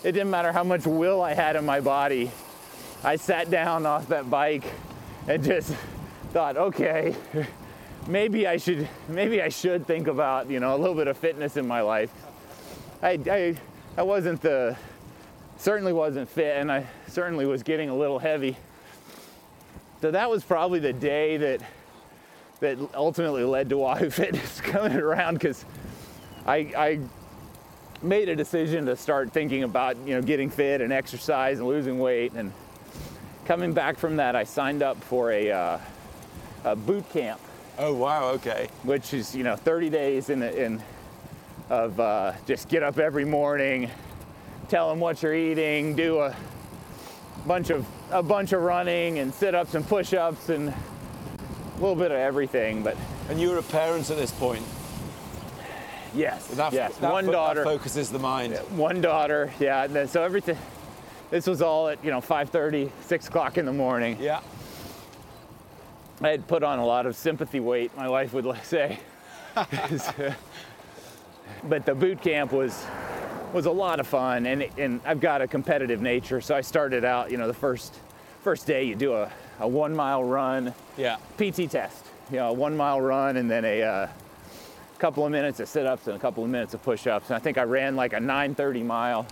it 0.03 0.13
didn't 0.13 0.31
matter 0.31 0.53
how 0.53 0.65
much 0.65 0.87
will 0.87 1.21
I 1.23 1.35
had 1.35 1.57
in 1.57 1.67
my 1.67 1.81
body. 1.81 2.31
I 3.05 3.17
sat 3.17 3.51
down 3.51 3.87
off 3.87 4.09
that 4.09 4.29
bike 4.29 4.65
and 5.29 5.43
just 5.43 5.73
thought, 6.33 6.57
okay, 6.57 7.15
maybe 8.09 8.47
I 8.47 8.57
should 8.57 8.89
maybe 9.09 9.41
I 9.41 9.49
should 9.51 9.87
think 9.87 10.09
about 10.09 10.51
you 10.51 10.61
know 10.61 10.75
a 10.75 10.79
little 10.79 10.97
bit 10.97 11.07
of 11.07 11.17
fitness 11.17 11.57
in 11.57 11.67
my 11.67 11.81
life. 11.81 12.11
I 13.03 13.21
I, 13.31 13.57
I 13.97 14.03
wasn't 14.03 14.41
the 14.41 14.77
certainly 15.59 15.93
wasn't 15.93 16.29
fit, 16.29 16.57
and 16.57 16.73
I 16.73 16.87
certainly 17.07 17.47
was 17.47 17.63
getting 17.63 17.89
a 17.89 17.95
little 17.95 18.19
heavy. 18.19 18.57
So 20.01 20.11
that 20.11 20.31
was 20.31 20.45
probably 20.45 20.79
the 20.81 20.93
day 20.93 21.37
that 21.37 21.61
that 22.61 22.79
ultimately 22.95 23.45
led 23.45 23.69
to 23.69 23.79
Wahoo 23.79 24.11
Fitness 24.11 24.61
coming 24.61 24.97
around 24.97 25.35
because 25.35 25.65
I, 26.47 26.57
I 26.77 27.01
made 28.03 28.29
a 28.29 28.35
decision 28.35 28.87
to 28.87 28.97
start 28.97 29.33
thinking 29.33 29.63
about 29.63 29.97
you 29.99 30.15
know 30.15 30.23
getting 30.23 30.51
fit 30.51 30.81
and 30.81 30.93
exercise 30.93 31.59
and 31.59 31.69
losing 31.69 31.99
weight 31.99 32.33
and 32.33 32.53
coming 33.49 33.73
back 33.73 33.97
from 33.97 34.17
that 34.17 34.37
I 34.37 34.45
signed 34.45 34.83
up 34.83 35.03
for 35.03 35.33
a, 35.33 35.51
uh, 35.51 35.79
a 36.65 36.77
boot 36.77 37.09
camp 37.11 37.41
Oh 37.79 37.95
wow, 37.95 38.29
okay. 38.33 38.69
which 38.83 39.15
is 39.15 39.35
you 39.35 39.43
know 39.43 39.57
30 39.57 39.89
days 39.89 40.29
in, 40.29 40.43
in 40.43 40.83
of 41.71 41.99
uh, 41.99 42.33
just 42.47 42.69
get 42.69 42.83
up 42.83 42.99
every 42.99 43.25
morning 43.25 43.91
tell 44.69 44.91
them 44.91 45.01
what 45.01 45.23
you're 45.23 45.35
eating 45.35 45.97
do 45.97 46.19
a 46.21 46.37
bunch 47.47 47.71
of 47.71 47.87
a 48.11 48.23
bunch 48.23 48.53
of 48.53 48.61
running 48.61 49.19
and 49.19 49.33
sit-ups 49.33 49.75
and 49.75 49.87
push-ups 49.89 50.51
and 50.51 50.69
a 50.69 50.75
little 51.81 51.95
bit 51.97 52.11
of 52.11 52.19
everything 52.19 52.83
but 52.83 52.99
And 53.31 53.41
you 53.41 53.49
were 53.49 53.59
a 53.59 53.63
parent 53.63 54.11
at 54.11 54.19
this 54.19 54.31
point. 54.33 54.63
yes 56.15 56.49
That, 56.49 56.75
yes 56.75 56.97
that 56.97 57.11
one 57.11 57.25
that 57.27 57.33
daughter 57.33 57.65
focuses 57.65 58.11
the 58.11 58.19
mind. 58.19 58.57
one 58.77 59.01
daughter 59.01 59.51
yeah 59.59 59.85
and 59.85 59.95
then, 59.97 60.07
so 60.07 60.23
everything 60.23 60.59
this 61.31 61.47
was 61.47 61.61
all 61.63 61.89
at 61.89 62.03
you 62.05 62.11
know 62.11 62.21
5.30 62.21 62.91
6 63.03 63.29
o'clock 63.29 63.59
in 63.59 63.67
the 63.67 63.73
morning 63.73 64.17
Yeah. 64.21 64.41
I 66.21 66.29
had 66.31 66.49
put 66.49 66.63
on 66.65 66.79
a 66.81 66.85
lot 66.87 67.07
of 67.07 67.15
sympathy 67.15 67.61
weight, 67.61 67.97
my 67.97 68.09
wife 68.09 68.33
would 68.33 68.45
say. 68.65 68.99
but 71.65 71.87
the 71.87 71.95
boot 71.95 72.21
camp 72.21 72.53
was 72.53 72.85
was 73.53 73.65
a 73.67 73.71
lot 73.71 73.99
of 74.01 74.07
fun, 74.07 74.45
and 74.47 74.63
and 74.77 75.01
I've 75.07 75.21
got 75.21 75.41
a 75.43 75.47
competitive 75.47 76.03
nature, 76.03 76.41
so 76.41 76.55
I 76.55 76.61
started 76.61 77.05
out. 77.05 77.31
You 77.31 77.39
know, 77.39 77.47
the 77.47 77.55
first 77.55 77.95
first 78.43 78.67
day 78.67 78.85
you 78.85 78.95
do 78.95 79.15
a, 79.15 79.31
a 79.61 79.67
one 79.69 79.95
mile 79.95 80.23
run, 80.23 80.75
Yeah. 80.97 81.17
PT 81.39 81.71
test. 81.71 82.05
You 82.31 82.37
know, 82.39 82.49
a 82.51 82.53
one 82.53 82.77
mile 82.77 83.01
run, 83.01 83.37
and 83.39 83.51
then 83.51 83.65
a 83.65 83.83
uh, 83.83 84.09
couple 84.99 85.25
of 85.25 85.33
minutes 85.33 85.61
of 85.61 85.69
sit 85.69 85.87
ups 85.87 86.07
and 86.09 86.17
a 86.17 86.19
couple 86.19 86.45
of 86.45 86.51
minutes 86.51 86.75
of 86.75 86.83
push 86.83 87.07
ups. 87.07 87.31
And 87.31 87.37
I 87.37 87.39
think 87.39 87.57
I 87.59 87.63
ran 87.63 87.97
like 87.97 88.13
a 88.13 88.19
9:30 88.19 88.85
mile. 88.85 89.27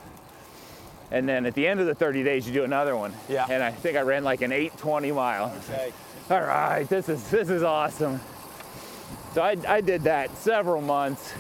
And 1.10 1.28
then 1.28 1.46
at 1.46 1.54
the 1.54 1.66
end 1.66 1.80
of 1.80 1.86
the 1.86 1.94
30 1.94 2.25
days, 2.25 2.46
you 2.46 2.52
do 2.52 2.64
another 2.64 2.96
one. 2.96 3.12
Yeah. 3.28 3.46
And 3.48 3.62
I 3.62 3.70
think 3.70 3.96
I 3.96 4.02
ran 4.02 4.25
like 4.25 4.42
an 4.42 4.50
8:20 4.50 5.14
mile 5.14 5.54
Okay. 5.70 5.92
all 6.30 6.40
right, 6.40 6.88
this 6.88 7.08
is 7.08 7.30
this 7.30 7.48
is 7.48 7.62
awesome. 7.62 8.20
So 9.34 9.42
I, 9.42 9.56
I 9.68 9.80
did 9.80 10.02
that 10.04 10.36
several 10.38 10.80
months 10.80 11.32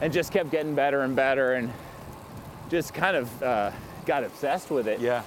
and 0.00 0.12
just 0.12 0.32
kept 0.32 0.50
getting 0.50 0.74
better 0.74 1.00
and 1.02 1.16
better 1.16 1.54
and 1.54 1.72
just 2.68 2.94
kind 2.94 3.16
of 3.16 3.42
uh, 3.42 3.70
got 4.06 4.22
obsessed 4.22 4.70
with 4.70 4.86
it. 4.86 5.00
Yeah. 5.00 5.22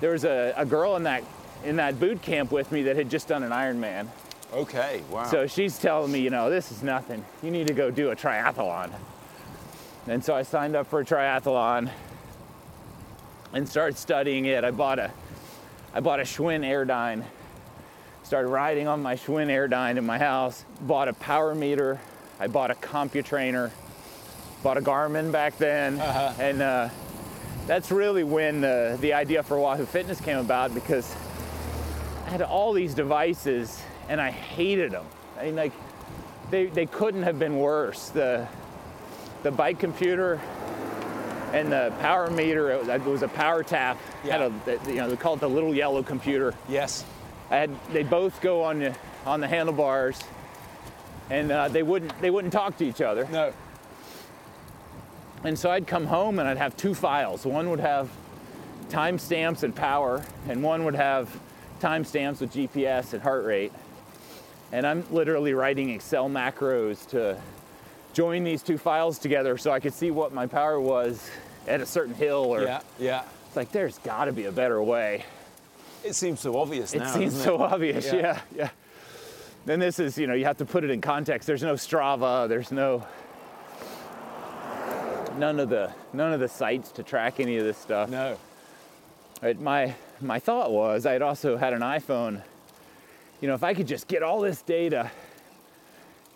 There 0.00 0.10
was 0.10 0.24
a, 0.24 0.52
a 0.56 0.66
girl 0.66 0.96
in 0.96 1.04
that 1.04 1.24
in 1.64 1.76
that 1.76 1.98
boot 1.98 2.20
camp 2.22 2.50
with 2.50 2.72
me 2.72 2.82
that 2.82 2.96
had 2.96 3.08
just 3.08 3.28
done 3.28 3.42
an 3.42 3.50
Ironman. 3.50 4.08
Okay. 4.52 5.02
Wow. 5.10 5.24
So 5.24 5.46
she's 5.46 5.78
telling 5.78 6.12
me, 6.12 6.20
you 6.20 6.30
know, 6.30 6.50
this 6.50 6.70
is 6.70 6.82
nothing. 6.82 7.24
You 7.42 7.50
need 7.50 7.68
to 7.68 7.74
go 7.74 7.90
do 7.90 8.10
a 8.10 8.16
triathlon. 8.16 8.90
And 10.06 10.22
so 10.22 10.34
I 10.34 10.42
signed 10.42 10.76
up 10.76 10.88
for 10.88 11.00
a 11.00 11.04
triathlon 11.04 11.90
and 13.52 13.68
started 13.68 13.96
studying 13.96 14.46
it. 14.46 14.64
I 14.64 14.70
bought 14.70 14.98
a 14.98 15.10
I 15.94 16.00
bought 16.00 16.20
a 16.20 16.22
Schwinn 16.22 16.64
Airdyne. 16.64 17.22
Started 18.22 18.48
riding 18.48 18.88
on 18.88 19.02
my 19.02 19.14
Schwinn 19.14 19.48
Airdyne 19.48 19.98
in 19.98 20.06
my 20.06 20.16
house. 20.16 20.64
Bought 20.80 21.08
a 21.08 21.12
power 21.12 21.54
meter. 21.54 22.00
I 22.40 22.46
bought 22.46 22.70
a 22.70 22.74
CompuTrainer. 22.74 23.70
Bought 24.62 24.78
a 24.78 24.80
Garmin 24.80 25.30
back 25.30 25.58
then. 25.58 26.00
And 26.40 26.62
uh, 26.62 26.88
that's 27.66 27.90
really 27.90 28.24
when 28.24 28.62
the, 28.62 28.96
the 29.00 29.12
idea 29.12 29.42
for 29.42 29.58
Wahoo 29.58 29.84
Fitness 29.84 30.18
came 30.20 30.38
about 30.38 30.72
because 30.72 31.14
I 32.26 32.30
had 32.30 32.40
all 32.42 32.72
these 32.72 32.94
devices 32.94 33.82
and 34.08 34.18
I 34.18 34.30
hated 34.30 34.92
them. 34.92 35.04
I 35.38 35.46
mean, 35.46 35.56
like, 35.56 35.72
they, 36.50 36.66
they 36.66 36.86
couldn't 36.86 37.24
have 37.24 37.38
been 37.38 37.58
worse. 37.58 38.08
The, 38.08 38.48
the 39.42 39.50
bike 39.50 39.78
computer 39.78 40.40
and 41.52 41.70
the 41.70 41.92
power 42.00 42.30
meter, 42.30 42.70
it 42.70 43.04
was, 43.04 43.22
a 43.22 43.28
PowerTap. 43.28 43.96
Had 43.96 43.98
Yeah. 44.24 44.50
a, 44.66 44.88
you 44.88 44.94
know, 44.96 45.08
they 45.10 45.16
call 45.16 45.34
it 45.34 45.40
the 45.40 45.48
little 45.48 45.74
yellow 45.74 46.02
computer. 46.02 46.54
yes. 46.68 47.04
I 47.50 47.56
had, 47.56 47.70
they 47.92 48.02
both 48.02 48.40
go 48.40 48.62
on 48.62 48.78
the, 48.78 48.96
on 49.26 49.40
the 49.40 49.46
handlebars 49.46 50.18
and 51.28 51.52
uh, 51.52 51.68
they 51.68 51.82
wouldn't, 51.82 52.18
they 52.22 52.30
wouldn't 52.30 52.52
talk 52.52 52.78
to 52.78 52.84
each 52.86 53.02
other. 53.02 53.28
No. 53.30 53.52
And 55.44 55.58
so 55.58 55.70
I'd 55.70 55.86
come 55.86 56.06
home 56.06 56.38
and 56.38 56.48
I'd 56.48 56.56
have 56.56 56.76
two 56.78 56.94
files. 56.94 57.44
One 57.44 57.68
would 57.68 57.80
have 57.80 58.08
timestamps 58.88 59.64
and 59.64 59.74
power, 59.74 60.24
and 60.48 60.62
one 60.62 60.84
would 60.84 60.94
have 60.94 61.28
timestamps 61.80 62.40
with 62.40 62.52
GPS 62.54 63.12
and 63.12 63.22
heart 63.22 63.44
rate. 63.44 63.72
And 64.70 64.86
I'm 64.86 65.04
literally 65.10 65.52
writing 65.52 65.90
Excel 65.90 66.28
macros 66.30 67.06
to 67.08 67.38
join 68.12 68.44
these 68.44 68.62
two 68.62 68.78
files 68.78 69.18
together 69.18 69.58
so 69.58 69.70
I 69.72 69.80
could 69.80 69.94
see 69.94 70.10
what 70.10 70.32
my 70.32 70.46
power 70.46 70.80
was 70.80 71.28
at 71.66 71.80
a 71.80 71.86
certain 71.86 72.14
hill 72.14 72.44
or 72.44 72.62
Yeah. 72.62 72.80
Yeah. 72.98 73.22
it's 73.46 73.56
like 73.56 73.72
there's 73.72 73.98
got 73.98 74.26
to 74.26 74.32
be 74.32 74.44
a 74.46 74.52
better 74.52 74.82
way. 74.82 75.24
It 76.04 76.14
seems 76.14 76.40
so 76.40 76.56
obvious 76.58 76.94
now. 76.94 77.04
It 77.04 77.12
seems 77.14 77.40
so 77.42 77.54
it? 77.56 77.72
obvious. 77.72 78.06
Yeah. 78.06 78.12
Yeah. 78.20 78.40
yeah, 78.56 78.68
Then 79.66 79.78
this 79.78 79.98
is, 79.98 80.18
you 80.18 80.26
know, 80.26 80.34
you 80.34 80.44
have 80.46 80.58
to 80.58 80.64
put 80.64 80.82
it 80.84 80.90
in 80.90 81.00
context. 81.00 81.46
There's 81.46 81.62
no 81.62 81.74
Strava. 81.74 82.48
There's 82.48 82.72
no 82.72 83.06
none 85.38 85.60
of 85.60 85.68
the 85.68 85.90
none 86.12 86.32
of 86.32 86.40
the 86.40 86.48
sites 86.48 86.90
to 86.92 87.02
track 87.02 87.40
any 87.40 87.56
of 87.56 87.64
this 87.64 87.78
stuff. 87.78 88.10
No. 88.10 88.36
Right, 89.42 89.58
my 89.60 89.94
my 90.20 90.38
thought 90.38 90.70
was 90.70 91.06
I 91.06 91.12
had 91.12 91.22
also 91.22 91.56
had 91.56 91.72
an 91.72 91.80
iPhone. 91.80 92.42
You 93.40 93.48
know, 93.48 93.54
if 93.54 93.64
I 93.64 93.74
could 93.74 93.86
just 93.88 94.06
get 94.08 94.22
all 94.22 94.40
this 94.40 94.62
data 94.62 95.10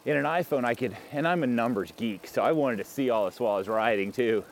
in 0.04 0.16
an 0.16 0.24
iPhone, 0.24 0.64
I 0.64 0.74
could. 0.74 0.96
And 1.12 1.26
I'm 1.26 1.42
a 1.42 1.46
numbers 1.46 1.92
geek, 1.96 2.26
so 2.26 2.42
I 2.42 2.52
wanted 2.52 2.78
to 2.78 2.84
see 2.84 3.10
all 3.10 3.26
this 3.26 3.38
while 3.38 3.54
I 3.54 3.58
was 3.58 3.68
riding 3.68 4.12
too. 4.12 4.44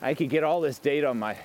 I 0.00 0.14
could 0.14 0.28
get 0.30 0.44
all 0.44 0.60
this 0.60 0.78
data 0.78 1.08
on 1.08 1.18
my 1.18 1.36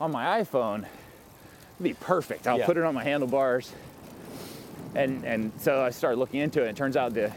on 0.00 0.12
my 0.12 0.40
iPhone. 0.42 0.80
It'd 0.80 1.82
be 1.82 1.94
perfect. 1.94 2.46
I'll 2.46 2.58
Yeah. 2.58 2.66
put 2.66 2.76
it 2.76 2.84
on 2.84 2.94
my 2.94 3.02
handlebars. 3.04 3.72
And 4.94 5.24
and 5.24 5.52
so 5.58 5.82
I 5.82 5.90
started 5.90 6.18
looking 6.18 6.40
into 6.40 6.62
it. 6.64 6.68
It 6.68 6.76
turns 6.76 6.96
out 6.96 7.14
the 7.14 7.32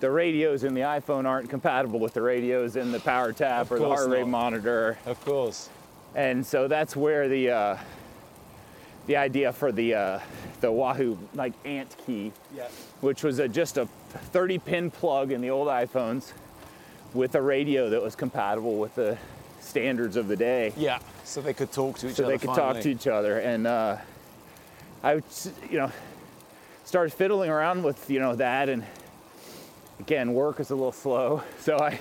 the 0.00 0.10
radios 0.10 0.62
in 0.64 0.74
the 0.74 0.82
iPhone 0.82 1.26
aren't 1.26 1.50
compatible 1.50 1.98
with 1.98 2.14
the 2.14 2.22
radios 2.22 2.76
in 2.76 2.92
the 2.92 2.98
PowerTap 2.98 3.62
Of 3.62 3.72
or 3.72 3.78
the 3.80 3.88
heart 3.88 4.08
rate 4.08 4.20
not. 4.20 4.28
monitor 4.28 4.96
Of 5.06 5.24
course. 5.24 5.68
and 6.14 6.46
so 6.46 6.68
that's 6.68 6.94
where 6.94 7.28
the 7.28 7.50
uh, 7.50 7.76
the 9.06 9.16
idea 9.16 9.52
for 9.52 9.72
the 9.72 9.94
uh, 9.94 10.20
the 10.60 10.70
Wahoo 10.70 11.16
like 11.34 11.52
Ant 11.64 11.96
key, 12.06 12.32
Yeah. 12.54 12.68
which 13.00 13.22
was 13.24 13.38
a, 13.38 13.48
just 13.48 13.76
a 13.78 13.86
30 14.32 14.58
pin 14.58 14.90
plug 14.90 15.32
in 15.32 15.40
the 15.40 15.50
old 15.50 15.68
iPhones 15.68 16.32
with 17.14 17.34
a 17.34 17.42
radio 17.42 17.90
that 17.90 18.02
was 18.02 18.14
compatible 18.14 18.76
with 18.78 18.94
the 18.94 19.16
standards 19.60 20.16
of 20.16 20.28
the 20.28 20.36
day, 20.36 20.72
Yeah. 20.76 20.98
So 21.24 21.40
they 21.40 21.52
could 21.52 21.70
talk 21.72 21.98
to 21.98 22.08
each 22.08 22.16
so 22.16 22.24
other. 22.24 22.32
they 22.32 22.38
could 22.38 22.54
finally. 22.54 22.74
talk 22.74 22.82
to 22.82 22.90
each 22.90 23.06
other. 23.06 23.38
And 23.38 23.66
uh, 23.66 23.96
I, 25.02 25.16
would 25.16 25.24
you 25.70 25.78
know, 25.78 25.92
started 26.84 27.12
fiddling 27.12 27.50
around 27.50 27.82
with 27.82 28.08
you 28.08 28.18
know 28.18 28.34
that, 28.36 28.68
and 28.68 28.84
again, 30.00 30.32
work 30.32 30.58
is 30.60 30.70
a 30.70 30.74
little 30.74 30.92
slow, 30.92 31.42
so 31.60 31.78
I 31.78 32.00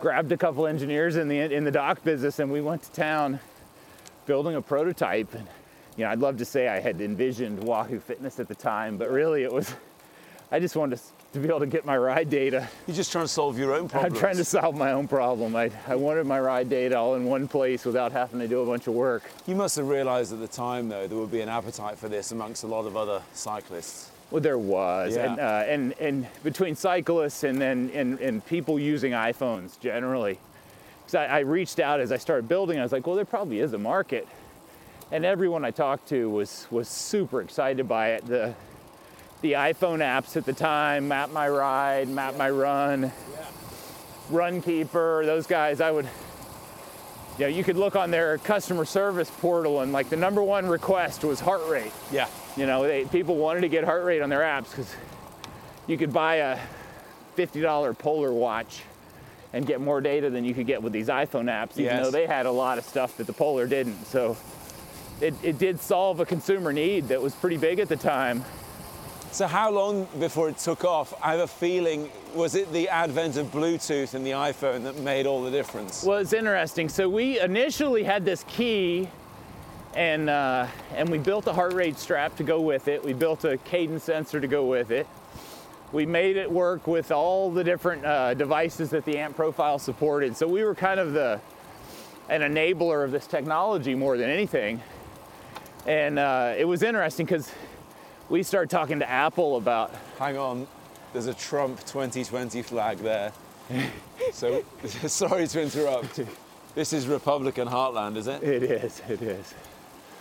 grabbed 0.00 0.32
a 0.32 0.36
couple 0.36 0.66
engineers 0.66 1.16
in 1.16 1.28
the 1.28 1.40
in 1.40 1.64
the 1.64 1.70
dock 1.70 2.04
business, 2.04 2.38
and 2.38 2.50
we 2.50 2.60
went 2.60 2.82
to 2.82 2.92
town 2.92 3.40
building 4.26 4.54
a 4.56 4.62
prototype. 4.62 5.34
And 5.34 5.46
you 5.96 6.04
know, 6.04 6.10
I'd 6.10 6.20
love 6.20 6.36
to 6.38 6.44
say 6.44 6.68
I 6.68 6.80
had 6.80 7.00
envisioned 7.00 7.64
Wahoo 7.64 7.98
Fitness 8.00 8.38
at 8.38 8.48
the 8.48 8.54
time, 8.54 8.98
but 8.98 9.10
really 9.10 9.42
it 9.42 9.52
was 9.52 9.74
I 10.50 10.60
just 10.60 10.76
wanted 10.76 10.96
to, 10.96 11.02
to 11.40 11.46
be 11.48 11.50
able 11.50 11.60
to 11.60 11.66
get 11.66 11.84
my 11.84 11.96
ride 11.96 12.30
data. 12.30 12.68
You're 12.86 12.96
just 12.96 13.12
trying 13.12 13.24
to 13.24 13.28
solve 13.28 13.58
your 13.58 13.74
own 13.74 13.88
problem. 13.88 14.12
I'm 14.12 14.18
trying 14.18 14.36
to 14.36 14.44
solve 14.44 14.76
my 14.76 14.92
own 14.92 15.08
problem. 15.08 15.56
I, 15.56 15.70
I 15.86 15.94
wanted 15.94 16.26
my 16.26 16.40
ride 16.40 16.68
data 16.68 16.96
all 16.98 17.14
in 17.14 17.24
one 17.24 17.48
place 17.48 17.84
without 17.84 18.12
having 18.12 18.40
to 18.40 18.48
do 18.48 18.60
a 18.60 18.66
bunch 18.66 18.86
of 18.86 18.94
work. 18.94 19.22
You 19.46 19.54
must 19.54 19.76
have 19.76 19.88
realised 19.88 20.32
at 20.32 20.40
the 20.40 20.48
time, 20.48 20.88
though, 20.88 21.06
there 21.06 21.18
would 21.18 21.30
be 21.30 21.40
an 21.40 21.48
appetite 21.48 21.98
for 21.98 22.08
this 22.08 22.32
amongst 22.32 22.64
a 22.64 22.66
lot 22.66 22.86
of 22.86 22.96
other 22.96 23.22
cyclists. 23.32 24.10
Well, 24.30 24.42
there 24.42 24.58
was, 24.58 25.16
Yeah. 25.16 25.30
and, 25.30 25.40
uh, 25.40 25.42
and 25.66 25.92
and 26.00 26.26
between 26.44 26.76
cyclists 26.76 27.44
and 27.44 27.58
then 27.58 27.90
and, 27.94 28.20
and 28.20 28.44
people 28.44 28.78
using 28.78 29.12
iPhones 29.12 29.80
generally, 29.80 30.38
because 31.00 31.14
I, 31.14 31.24
I 31.26 31.38
reached 31.40 31.78
out 31.80 31.98
as 32.00 32.12
I 32.12 32.18
started 32.18 32.46
building, 32.46 32.78
I 32.78 32.82
was 32.82 32.92
like, 32.92 33.06
well, 33.06 33.16
there 33.16 33.24
probably 33.24 33.60
is 33.60 33.72
a 33.72 33.78
market, 33.78 34.28
and 35.10 35.24
everyone 35.24 35.64
I 35.64 35.70
talked 35.70 36.08
to 36.10 36.28
was 36.28 36.66
was 36.70 36.88
super 36.88 37.40
excited 37.40 37.88
by 37.88 38.10
it. 38.10 38.26
The 38.26 38.54
the 39.40 39.52
iPhone 39.52 39.98
apps 40.00 40.36
at 40.36 40.44
the 40.44 40.52
time, 40.52 41.08
Map 41.08 41.30
My 41.30 41.48
Ride, 41.48 42.08
Map 42.08 42.36
My 42.36 42.50
Run, 42.50 43.12
Runkeeper, 44.30 45.24
those 45.24 45.46
guys, 45.46 45.80
I 45.80 45.90
would, 45.90 46.06
you 47.38 47.44
know, 47.44 47.46
you 47.48 47.62
could 47.64 47.76
look 47.76 47.96
on 47.96 48.10
their 48.10 48.38
customer 48.38 48.84
service 48.84 49.30
portal 49.30 49.80
and 49.80 49.92
like 49.92 50.10
the 50.10 50.16
number 50.16 50.42
one 50.42 50.66
request 50.66 51.24
was 51.24 51.40
heart 51.40 51.66
rate. 51.68 51.92
Yeah. 52.10 52.28
You 52.56 52.66
know, 52.66 52.82
they, 52.82 53.04
people 53.04 53.36
wanted 53.36 53.60
to 53.60 53.68
get 53.68 53.84
heart 53.84 54.04
rate 54.04 54.20
on 54.22 54.28
their 54.28 54.40
apps 54.40 54.70
because 54.70 54.92
you 55.86 55.96
could 55.96 56.12
buy 56.12 56.36
a 56.36 56.58
$50 57.36 57.96
Polar 57.98 58.32
watch 58.32 58.82
and 59.52 59.64
get 59.66 59.80
more 59.80 60.00
data 60.00 60.28
than 60.28 60.44
you 60.44 60.52
could 60.52 60.66
get 60.66 60.82
with 60.82 60.92
these 60.92 61.08
iPhone 61.08 61.44
apps, 61.44 61.72
even 61.78 61.84
Yes. 61.84 62.04
though 62.04 62.10
they 62.10 62.26
had 62.26 62.44
a 62.46 62.50
lot 62.50 62.76
of 62.76 62.84
stuff 62.84 63.16
that 63.16 63.26
the 63.26 63.32
Polar 63.32 63.66
didn't. 63.66 64.04
So 64.06 64.36
it, 65.20 65.32
it 65.42 65.58
did 65.58 65.80
solve 65.80 66.20
a 66.20 66.26
consumer 66.26 66.72
need 66.72 67.08
that 67.08 67.22
was 67.22 67.34
pretty 67.34 67.56
big 67.56 67.78
at 67.78 67.88
the 67.88 67.96
time. 67.96 68.44
So 69.30 69.46
how 69.46 69.70
long 69.70 70.08
before 70.18 70.48
it 70.48 70.58
took 70.58 70.84
off? 70.84 71.12
I 71.22 71.32
have 71.32 71.40
a 71.40 71.46
feeling, 71.46 72.10
was 72.34 72.54
it 72.54 72.72
the 72.72 72.88
advent 72.88 73.36
of 73.36 73.48
Bluetooth 73.48 74.14
and 74.14 74.26
the 74.26 74.30
iPhone 74.30 74.82
that 74.84 74.96
made 74.98 75.26
all 75.26 75.42
the 75.42 75.50
difference? 75.50 76.02
Well, 76.02 76.18
it's 76.18 76.32
interesting. 76.32 76.88
So 76.88 77.08
we 77.08 77.38
initially 77.38 78.02
had 78.02 78.24
this 78.24 78.44
key, 78.48 79.08
and 79.94 80.30
uh, 80.30 80.66
and 80.94 81.08
we 81.08 81.18
built 81.18 81.46
a 81.46 81.52
heart 81.52 81.74
rate 81.74 81.98
strap 81.98 82.36
to 82.36 82.42
go 82.42 82.60
with 82.60 82.88
it. 82.88 83.04
We 83.04 83.12
built 83.12 83.44
a 83.44 83.58
cadence 83.58 84.04
sensor 84.04 84.40
to 84.40 84.46
go 84.48 84.64
with 84.64 84.90
it. 84.90 85.06
We 85.92 86.06
made 86.06 86.36
it 86.36 86.50
work 86.50 86.86
with 86.86 87.12
all 87.12 87.50
the 87.50 87.62
different 87.64 88.04
uh, 88.04 88.34
devices 88.34 88.90
that 88.90 89.04
the 89.04 89.18
ANT 89.18 89.36
profile 89.36 89.78
supported. 89.78 90.36
So 90.36 90.46
we 90.48 90.64
were 90.64 90.74
kind 90.74 90.98
of 90.98 91.12
the 91.12 91.40
an 92.28 92.40
enabler 92.40 93.04
of 93.04 93.10
this 93.10 93.26
technology 93.26 93.94
more 93.94 94.16
than 94.16 94.30
anything. 94.30 94.82
And 95.86 96.18
uh, 96.18 96.54
it 96.56 96.64
was 96.66 96.82
interesting 96.82 97.24
because 97.24 97.50
we 98.28 98.42
start 98.42 98.70
talking 98.70 98.98
to 99.00 99.08
Apple 99.08 99.56
about 99.56 99.94
Hang 100.18 100.36
on, 100.36 100.66
there's 101.12 101.26
a 101.26 101.34
Trump 101.34 101.78
2020 101.80 102.62
flag 102.62 102.98
there. 102.98 103.32
so, 104.32 104.62
sorry 104.86 105.46
to 105.46 105.62
interrupt. 105.62 106.20
This 106.74 106.92
is 106.92 107.06
Republican 107.06 107.68
heartland, 107.68 108.16
is 108.16 108.26
it? 108.26 108.42
it 108.42 108.62
is, 108.62 109.02
it 109.08 109.22
is. 109.22 109.54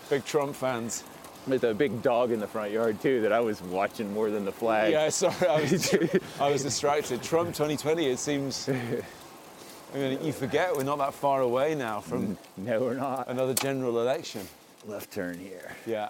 Big 0.10 0.26
Trump 0.26 0.56
fans. 0.56 1.04
With 1.46 1.64
a 1.64 1.74
big 1.74 2.02
dog 2.02 2.32
in 2.34 2.42
the 2.42 2.48
front 2.48 2.72
yard 2.72 3.00
too 3.02 3.22
that 3.22 3.32
I 3.32 3.40
was 3.40 3.62
watching 3.62 4.14
more 4.14 4.30
than 4.30 4.44
the 4.44 4.52
flag. 4.52 4.92
Yeah, 4.92 5.08
sorry, 5.08 5.48
I 5.48 5.62
was, 5.62 5.96
I 6.42 6.50
was 6.52 6.62
distracted. 6.62 7.24
Trump 7.24 7.50
2020, 7.54 8.06
it 8.06 8.20
seems. 8.20 8.68
I 8.68 9.98
mean, 9.98 10.22
you 10.22 10.34
forget 10.34 10.76
we're 10.76 10.84
not 10.84 10.98
that 10.98 11.14
far 11.14 11.40
away 11.40 11.74
now 11.74 12.02
from 12.02 12.38
No, 12.58 12.82
we're 12.82 12.96
not. 12.96 13.30
another 13.30 13.54
general 13.54 14.02
election. 14.02 14.46
Left 14.86 15.10
turn 15.10 15.40
here. 15.40 15.72
Yeah. 15.86 16.10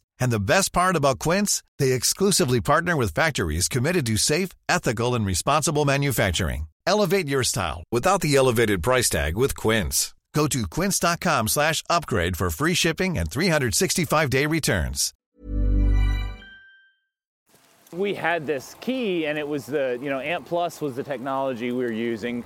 And 0.21 0.31
the 0.31 0.39
best 0.39 0.71
part 0.71 0.95
about 0.95 1.17
Quince, 1.17 1.63
they 1.79 1.93
exclusively 1.93 2.61
partner 2.61 2.95
with 2.95 3.13
factories 3.13 3.67
committed 3.67 4.05
to 4.05 4.17
safe, 4.17 4.49
ethical, 4.69 5.15
and 5.15 5.25
responsible 5.25 5.83
manufacturing. 5.83 6.67
Elevate 6.85 7.27
your 7.27 7.43
style 7.43 7.83
without 7.91 8.21
the 8.21 8.35
elevated 8.35 8.83
price 8.83 9.09
tag 9.09 9.35
with 9.35 9.57
Quince. 9.57 10.13
Go 10.33 10.47
to 10.47 10.67
quince.com 10.67 11.47
slash 11.47 11.83
upgrade 11.89 12.37
for 12.37 12.49
free 12.49 12.73
shipping 12.73 13.17
and 13.17 13.29
365-day 13.29 14.45
returns. 14.45 15.13
We 17.91 18.13
had 18.13 18.47
this 18.47 18.75
key, 18.79 19.25
and 19.25 19.37
it 19.37 19.45
was 19.45 19.65
the 19.65 19.99
you 20.01 20.09
know 20.09 20.19
ANT+ 20.19 20.49
was 20.49 20.95
the 20.95 21.03
technology 21.03 21.73
we 21.73 21.83
were 21.83 21.91
using. 21.91 22.45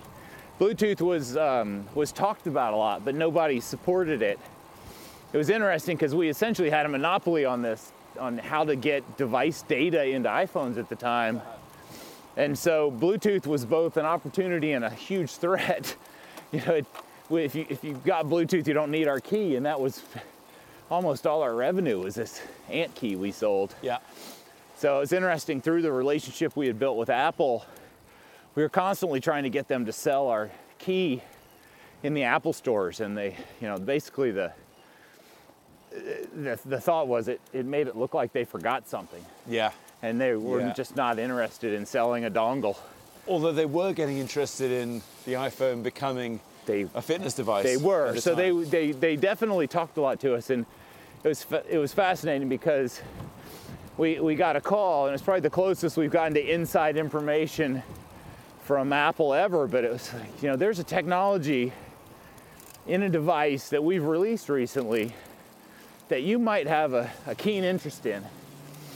Bluetooth 0.60 1.02
was 1.02 1.38
um, 1.38 1.86
was 1.94 2.12
talked 2.12 2.48
about 2.48 2.74
a 2.74 2.78
lot, 2.78 3.06
but 3.06 3.14
nobody 3.14 3.60
supported 3.60 4.24
it. 4.24 4.40
It 5.36 5.38
was 5.38 5.50
interesting 5.50 5.98
because 5.98 6.16
we 6.16 6.30
essentially 6.30 6.70
had 6.70 6.86
a 6.86 6.88
monopoly 6.88 7.44
on 7.44 7.62
this, 7.62 7.92
on 8.18 8.38
how 8.38 8.64
to 8.64 8.78
get 8.78 9.18
device 9.18 9.64
data 9.64 10.02
into 10.06 10.30
iPhones 10.30 10.78
at 10.78 10.88
the 10.88 10.96
time. 10.96 11.42
And 12.38 12.58
so 12.58 12.90
Bluetooth 12.90 13.46
was 13.46 13.66
both 13.66 13.98
an 13.98 14.06
opportunity 14.06 14.72
and 14.72 14.86
a 14.86 14.90
huge 14.90 15.32
threat. 15.32 15.98
You 16.52 16.62
know, 16.66 16.74
it, 16.76 16.86
if 17.32 17.56
you 17.56 17.66
if 17.68 17.84
you've 17.84 18.06
got 18.06 18.28
Bluetooth, 18.28 18.66
you 18.66 18.74
don't 18.74 18.92
need 18.92 19.10
our 19.10 19.20
key, 19.20 19.58
and 19.58 19.66
that 19.66 19.82
was 19.82 20.04
almost 20.90 21.28
all 21.28 21.42
our 21.42 21.54
revenue 21.54 22.00
was 22.00 22.16
this 22.16 22.40
Ant 22.70 22.96
key 22.96 23.18
we 23.18 23.32
sold. 23.32 23.76
Yeah. 23.82 23.98
So 24.78 25.02
it's 25.02 25.12
interesting 25.12 25.60
through 25.60 25.82
the 25.82 25.92
relationship 25.92 26.56
we 26.56 26.68
had 26.68 26.80
built 26.80 26.96
with 26.96 27.10
Apple, 27.10 27.66
we 28.54 28.64
were 28.64 28.70
constantly 28.70 29.20
trying 29.20 29.44
to 29.44 29.50
get 29.50 29.68
them 29.68 29.86
to 29.86 29.92
sell 29.92 30.30
our 30.30 30.50
key 30.78 31.22
in 32.04 32.14
the 32.14 32.24
Apple 32.24 32.54
stores, 32.54 33.02
and 33.02 33.18
they, 33.18 33.36
you 33.60 33.68
know, 33.68 33.78
basically 33.78 34.32
the 34.32 34.54
the, 36.36 36.60
the 36.66 36.80
thought 36.82 37.08
was 37.08 37.28
it 37.28 37.40
it 37.54 37.66
made 37.66 37.88
it 37.88 37.96
look 37.96 38.14
like 38.14 38.34
they 38.34 38.44
forgot 38.46 38.88
something, 38.88 39.24
Yeah. 39.48 39.72
and 40.02 40.20
they 40.20 40.36
were 40.36 40.60
Yeah. 40.62 40.74
just 40.74 40.96
not 40.96 41.20
interested 41.20 41.74
in 41.74 41.86
selling 41.86 42.26
a 42.26 42.32
dongle. 42.32 42.78
Although 43.28 43.54
they 43.54 43.66
were 43.66 43.94
getting 43.94 44.18
interested 44.20 44.72
in 44.72 45.02
the 45.26 45.34
iPhone 45.34 45.82
becoming 45.84 46.40
They 46.66 46.88
a 46.94 47.02
fitness 47.02 47.34
device. 47.34 47.64
They 47.66 47.78
were. 47.78 48.14
the 48.14 48.22
So 48.22 48.36
they, 48.36 48.52
they 48.52 48.92
they 48.92 49.16
definitely 49.16 49.68
talked 49.68 49.98
a 49.98 50.02
lot 50.02 50.20
to 50.22 50.36
us, 50.36 50.50
and 50.50 50.66
it 51.24 51.28
was, 51.28 51.46
it 51.70 51.78
was 51.80 51.92
fascinating 51.94 52.50
because 52.50 53.02
we 53.98 54.20
we 54.20 54.36
got 54.36 54.56
a 54.56 54.62
call, 54.62 55.06
and 55.08 55.14
it's 55.14 55.24
probably 55.24 55.42
the 55.42 55.50
closest 55.50 55.98
we've 55.98 56.12
gotten 56.12 56.34
to 56.36 56.42
inside 56.54 56.98
information 56.98 57.82
from 58.64 58.92
Apple 58.94 59.34
ever. 59.34 59.68
But 59.68 59.84
it 59.86 59.92
was 59.92 60.14
like, 60.14 60.42
you 60.44 60.50
know, 60.50 60.56
there's 60.56 60.80
a 60.80 60.84
technology 60.84 61.72
in 62.88 63.02
a 63.02 63.10
device 63.10 63.70
that 63.70 63.84
we've 63.84 64.04
released 64.06 64.50
recently 64.50 65.16
that 66.08 66.24
you 66.24 66.40
might 66.40 66.68
have 66.68 66.94
a, 66.94 67.12
a 67.26 67.36
keen 67.36 67.64
interest 67.64 68.06
in. 68.06 68.24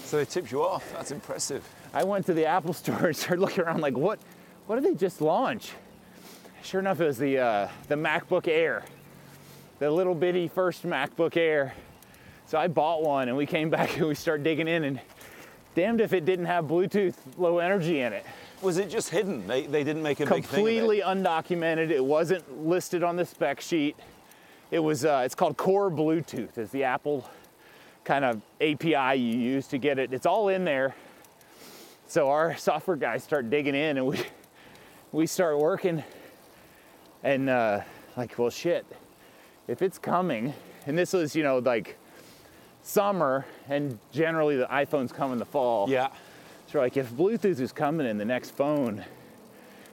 So 0.04 0.18
they 0.18 0.26
tipped 0.26 0.52
you 0.52 0.64
off. 0.64 0.92
That's 0.94 1.12
impressive. 1.12 1.68
I 1.94 2.04
went 2.04 2.26
to 2.28 2.34
the 2.34 2.46
Apple 2.46 2.74
store 2.74 3.08
and 3.08 3.16
started 3.16 3.42
looking 3.42 3.64
around 3.64 3.82
like, 3.82 3.98
what, 3.98 4.20
what 4.68 4.76
did 4.76 4.84
they 4.84 4.96
just 4.96 5.22
launch? 5.22 5.72
Sure 6.64 6.80
enough, 6.80 7.00
it 7.00 7.06
was 7.06 7.18
the, 7.18 7.40
uh, 7.40 7.70
the 7.88 7.96
MacBook 7.96 8.48
Air, 8.48 8.84
the 9.80 9.90
little 9.90 10.14
bitty 10.14 10.48
first 10.48 10.86
MacBook 10.86 11.38
Air. 11.38 11.74
So 12.48 12.58
I 12.58 12.68
bought 12.68 13.02
one 13.02 13.28
and 13.28 13.38
we 13.38 13.46
came 13.46 13.70
back 13.72 13.98
and 13.98 14.08
we 14.08 14.16
started 14.16 14.44
digging 14.44 14.68
in 14.68 14.84
and 14.84 15.00
damned 15.76 16.02
if 16.02 16.14
it 16.14 16.26
didn't 16.26 16.46
have 16.46 16.66
Bluetooth 16.66 17.16
low 17.38 17.60
energy 17.60 18.02
in 18.02 18.14
it. 18.14 18.26
Was 18.62 18.78
it 18.78 18.90
just 18.90 19.10
hidden? 19.10 19.48
They, 19.48 19.66
they 19.66 19.86
didn't 19.86 20.04
make 20.04 20.20
a 20.20 20.26
big 20.26 20.44
thing 20.44 20.44
Completely 20.44 21.00
undocumented. 21.00 21.92
It 21.92 22.04
wasn't 22.04 22.66
listed 22.66 23.04
on 23.04 23.16
the 23.16 23.26
spec 23.26 23.62
sheet. 23.62 23.96
It 24.72 24.80
was, 24.80 25.04
uh, 25.04 25.24
it's 25.26 25.36
called 25.36 25.58
Core 25.58 25.90
Bluetooth. 25.90 26.58
It's 26.58 26.72
the 26.72 26.84
Apple 26.84 27.28
kind 28.04 28.24
of 28.24 28.42
API 28.62 29.20
you 29.20 29.38
use 29.38 29.68
to 29.68 29.78
get 29.78 30.00
it. 30.00 30.14
It's 30.14 30.26
all 30.26 30.50
in 30.50 30.64
there. 30.64 30.96
So 32.08 32.30
our 32.30 32.56
software 32.58 32.98
guys 32.98 33.24
start 33.24 33.50
digging 33.50 33.76
in 33.76 33.98
and 33.98 34.08
we 34.08 34.20
we 35.12 35.28
start 35.28 35.60
working 35.60 36.04
and 37.24 37.50
uh, 37.50 37.82
like, 38.16 38.38
well 38.38 38.50
shit, 38.50 38.86
if 39.68 39.82
it's 39.82 39.98
coming, 39.98 40.54
and 40.86 40.98
this 40.98 41.14
was, 41.14 41.36
you 41.36 41.44
know, 41.44 41.60
like 41.60 41.98
summer 42.82 43.46
and 43.68 44.00
generally 44.12 44.56
the 44.56 44.66
iPhones 44.66 45.14
come 45.14 45.32
in 45.32 45.38
the 45.38 45.46
fall. 45.46 45.90
Yeah. 45.90 46.10
So 46.72 46.80
like, 46.80 46.98
if 46.98 47.12
Bluetooth 47.12 47.60
is 47.60 47.72
coming 47.72 48.08
in 48.08 48.18
the 48.18 48.26
next 48.26 48.52
phone, 48.52 49.04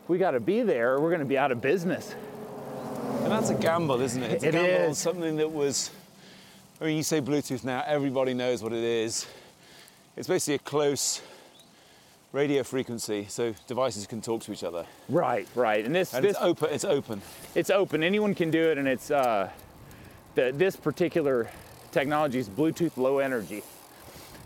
we 0.08 0.18
got 0.18 0.32
to 0.32 0.40
be 0.40 0.62
there 0.62 0.94
or 0.94 1.00
we're 1.00 1.10
going 1.10 1.20
to 1.20 1.26
be 1.26 1.38
out 1.38 1.50
of 1.50 1.60
business. 1.60 2.14
And 3.26 3.34
that's 3.34 3.50
a 3.50 3.54
gamble, 3.54 4.00
isn't 4.02 4.22
it? 4.22 4.30
It's 4.34 4.44
a 4.44 4.48
It 4.50 4.52
gamble 4.52 4.90
is. 4.92 4.98
something 4.98 5.34
that 5.38 5.50
was 5.50 5.90
I 6.80 6.84
mean, 6.84 6.96
you 6.96 7.02
say 7.02 7.20
Bluetooth 7.20 7.64
now, 7.64 7.82
everybody 7.84 8.34
knows 8.34 8.62
what 8.62 8.72
it 8.72 8.84
is. 8.84 9.26
It's 10.16 10.28
basically 10.28 10.54
a 10.54 10.58
close 10.60 11.20
radio 12.30 12.62
frequency, 12.62 13.26
so 13.28 13.52
devices 13.66 14.06
can 14.06 14.20
talk 14.20 14.42
to 14.42 14.52
each 14.52 14.62
other. 14.62 14.86
Right, 15.08 15.48
right. 15.56 15.84
And 15.84 15.92
this, 15.92 16.14
And 16.14 16.24
this 16.24 16.36
it's 16.36 16.40
open. 16.40 16.68
It's 16.70 16.84
open. 16.84 17.20
it's 17.56 17.70
open. 17.70 18.04
Anyone 18.04 18.32
can 18.32 18.52
do 18.52 18.62
it, 18.70 18.78
and 18.78 18.86
it's 18.86 19.10
uh, 19.10 19.50
the, 20.36 20.52
this 20.54 20.76
particular 20.76 21.50
technology 21.90 22.38
is 22.38 22.48
Bluetooth 22.48 22.96
Low 22.96 23.18
Energy, 23.18 23.64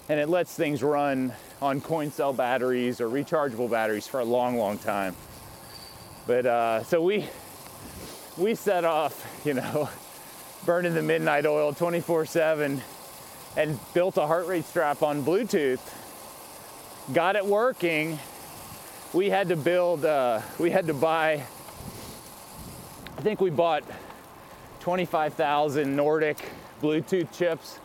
and 0.09 0.19
it 0.19 0.31
lets 0.31 0.55
things 0.55 0.83
run 0.83 1.35
on 1.61 1.83
coin 1.83 2.11
cell 2.11 2.33
batteries 2.33 2.99
or 2.99 3.09
rechargeable 3.11 3.71
batteries 3.71 4.07
for 4.07 4.21
a 4.21 4.25
long, 4.25 4.57
long 4.57 4.79
time. 4.79 5.14
But 6.27 6.47
uh, 6.47 6.83
so 6.85 7.03
we 7.03 7.29
we 8.40 8.55
set 8.55 8.85
off, 8.85 9.26
you 9.44 9.55
know, 9.55 9.88
burning 10.64 10.94
the 10.94 11.03
midnight 11.03 11.44
oil 11.44 11.72
24/7, 11.72 12.81
and 13.57 13.79
built 13.92 14.16
a 14.16 14.26
heart 14.26 14.46
rate 14.46 14.64
strap 14.64 15.03
on 15.03 15.22
Bluetooth. 15.22 15.81
Got 17.12 17.37
it 17.37 17.44
working. 17.44 18.18
We 19.12 19.29
had 19.29 19.48
to 19.48 19.57
build. 19.57 20.05
Uh, 20.05 20.40
we 20.59 20.70
had 20.70 20.87
to 20.87 20.94
buy. 20.94 21.44
I 23.18 23.22
think 23.22 23.40
we 23.40 23.50
bought 23.50 23.85
25,000 24.81 25.94
Nordic 25.94 26.38
Bluetooth 26.81 27.31
chips 27.37 27.79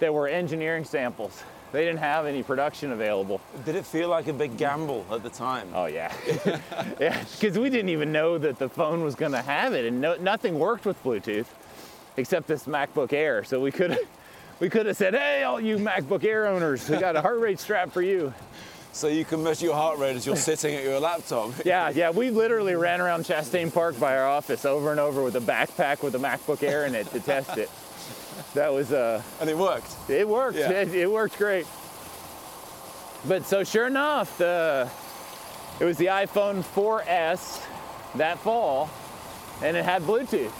that 0.00 0.12
were 0.12 0.28
engineering 0.28 0.84
samples. 0.84 1.42
They 1.72 1.86
didn't 1.86 2.00
have 2.00 2.26
any 2.26 2.42
production 2.42 2.92
available. 2.92 3.40
Did 3.64 3.76
it 3.76 3.86
feel 3.86 4.08
like 4.10 4.28
a 4.28 4.32
big 4.32 4.58
gamble 4.58 5.06
at 5.10 5.22
the 5.22 5.30
time? 5.30 5.68
Oh 5.74 5.86
yeah, 5.86 6.12
yeah, 7.00 7.24
because 7.32 7.58
we 7.58 7.70
didn't 7.70 7.88
even 7.88 8.12
know 8.12 8.36
that 8.38 8.58
the 8.58 8.68
phone 8.68 9.02
was 9.02 9.14
going 9.14 9.32
to 9.32 9.40
have 9.42 9.72
it, 9.72 9.86
and 9.86 10.00
no, 10.00 10.14
nothing 10.16 10.58
worked 10.58 10.84
with 10.84 11.02
Bluetooth 11.02 11.46
except 12.18 12.46
this 12.46 12.64
MacBook 12.64 13.14
Air. 13.14 13.42
So 13.44 13.58
we 13.58 13.72
could 13.72 13.98
we 14.60 14.68
could 14.68 14.84
have 14.84 14.98
said, 14.98 15.14
"Hey, 15.14 15.44
all 15.44 15.58
you 15.60 15.78
MacBook 15.78 16.24
Air 16.24 16.46
owners, 16.46 16.88
we 16.90 16.98
got 16.98 17.16
a 17.16 17.22
heart 17.22 17.40
rate 17.40 17.58
strap 17.58 17.90
for 17.90 18.02
you." 18.02 18.34
So 18.94 19.08
you 19.08 19.24
can 19.24 19.42
measure 19.42 19.64
your 19.64 19.74
heart 19.74 19.98
rate 19.98 20.16
as 20.16 20.26
you're 20.26 20.36
sitting 20.36 20.74
at 20.74 20.84
your 20.84 21.00
laptop. 21.00 21.52
Yeah, 21.64 21.88
yeah, 21.88 22.10
we 22.10 22.28
literally 22.28 22.74
ran 22.74 23.00
around 23.00 23.24
Chastain 23.24 23.72
Park 23.72 23.98
by 23.98 24.18
our 24.18 24.28
office 24.28 24.66
over 24.66 24.90
and 24.90 25.00
over 25.00 25.22
with 25.22 25.34
a 25.34 25.40
backpack 25.40 26.02
with 26.02 26.14
a 26.14 26.18
MacBook 26.18 26.62
Air 26.62 26.84
in 26.84 26.94
it 26.94 27.06
to 27.12 27.20
test 27.20 27.56
it. 27.56 27.70
That 28.54 28.72
was 28.72 28.92
uh, 28.92 29.22
And 29.40 29.48
it 29.50 29.56
worked. 29.56 29.94
it 30.08 30.28
worked. 30.28 30.58
Yeah. 30.58 30.70
It, 30.70 30.94
it 30.94 31.10
worked 31.10 31.38
great. 31.38 31.66
But 33.26 33.44
so 33.46 33.62
sure 33.64 33.86
enough, 33.86 34.36
the 34.38 34.90
it 35.80 35.84
was 35.84 35.96
the 35.96 36.06
iPhone 36.06 36.62
4S 36.62 37.62
that 38.16 38.38
fall, 38.38 38.90
and 39.62 39.76
it 39.76 39.84
had 39.84 40.02
Bluetooth. 40.02 40.50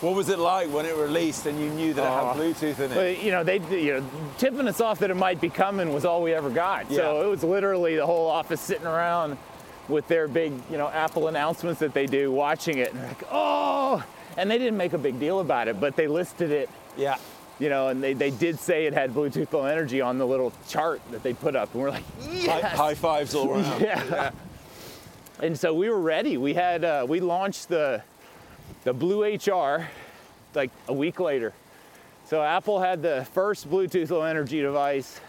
What 0.00 0.14
was 0.14 0.28
it 0.28 0.38
like 0.38 0.68
when 0.72 0.86
it 0.86 0.94
released 0.94 1.46
and 1.46 1.58
you 1.58 1.70
knew 1.70 1.92
that 1.94 2.02
it 2.02 2.08
Oh. 2.08 2.26
had 2.28 2.36
Bluetooth 2.36 2.78
in 2.78 2.92
it? 2.92 3.18
You 3.18 3.32
know, 3.32 3.42
they 3.42 3.58
you 3.80 3.94
know 4.00 4.06
tipping 4.38 4.68
us 4.68 4.80
off 4.80 5.00
that 5.00 5.10
it 5.10 5.16
might 5.16 5.40
be 5.40 5.48
coming 5.48 5.92
was 5.92 6.04
all 6.04 6.22
we 6.22 6.32
ever 6.34 6.50
got. 6.50 6.88
So 6.90 7.22
it 7.22 7.28
was 7.28 7.42
literally 7.42 7.96
the 7.96 8.06
whole 8.06 8.28
office 8.28 8.60
sitting 8.60 8.86
around 8.86 9.38
with 9.88 10.06
their 10.08 10.28
big 10.28 10.52
you 10.70 10.78
know 10.78 10.88
Apple 10.88 11.28
announcements 11.28 11.80
that 11.80 11.94
they 11.94 12.06
do, 12.06 12.30
watching 12.30 12.78
it, 12.78 12.92
and 12.92 13.00
they're 13.00 13.08
like, 13.08 13.24
oh, 13.30 14.04
and 14.36 14.50
they 14.50 14.58
didn't 14.58 14.76
make 14.76 14.92
a 14.92 14.98
big 14.98 15.18
deal 15.18 15.40
about 15.40 15.68
it, 15.68 15.80
but 15.80 15.96
they 15.96 16.06
listed 16.06 16.50
it. 16.50 16.68
Yeah. 16.96 17.16
You 17.58 17.68
know, 17.70 17.88
and 17.88 18.00
they, 18.00 18.12
they 18.12 18.30
did 18.30 18.60
say 18.60 18.86
it 18.86 18.94
had 18.94 19.12
Bluetooth 19.12 19.52
Low 19.52 19.64
Energy 19.64 20.00
on 20.00 20.16
the 20.18 20.26
little 20.26 20.52
chart 20.68 21.00
that 21.10 21.24
they 21.24 21.34
put 21.34 21.56
up, 21.56 21.74
and 21.74 21.82
we're 21.82 21.90
like, 21.90 22.04
High, 22.20 22.32
yes. 22.32 22.76
high 22.76 22.94
fives 22.94 23.34
all 23.34 23.50
around. 23.50 23.82
Yeah. 23.82 24.30
And 25.40 25.58
so 25.58 25.72
we 25.72 25.88
were 25.88 26.00
ready. 26.00 26.36
We 26.36 26.54
had 26.54 26.84
uh, 26.84 27.06
we 27.08 27.20
launched 27.20 27.68
the 27.68 28.02
the 28.84 28.92
Blue 28.92 29.22
HR 29.24 29.88
like 30.54 30.70
a 30.88 30.92
week 30.92 31.20
later. 31.20 31.52
So 32.26 32.42
Apple 32.42 32.80
had 32.80 33.02
the 33.02 33.26
first 33.32 33.70
Bluetooth 33.70 34.10
Low 34.10 34.22
Energy 34.22 34.60
device 34.60 35.20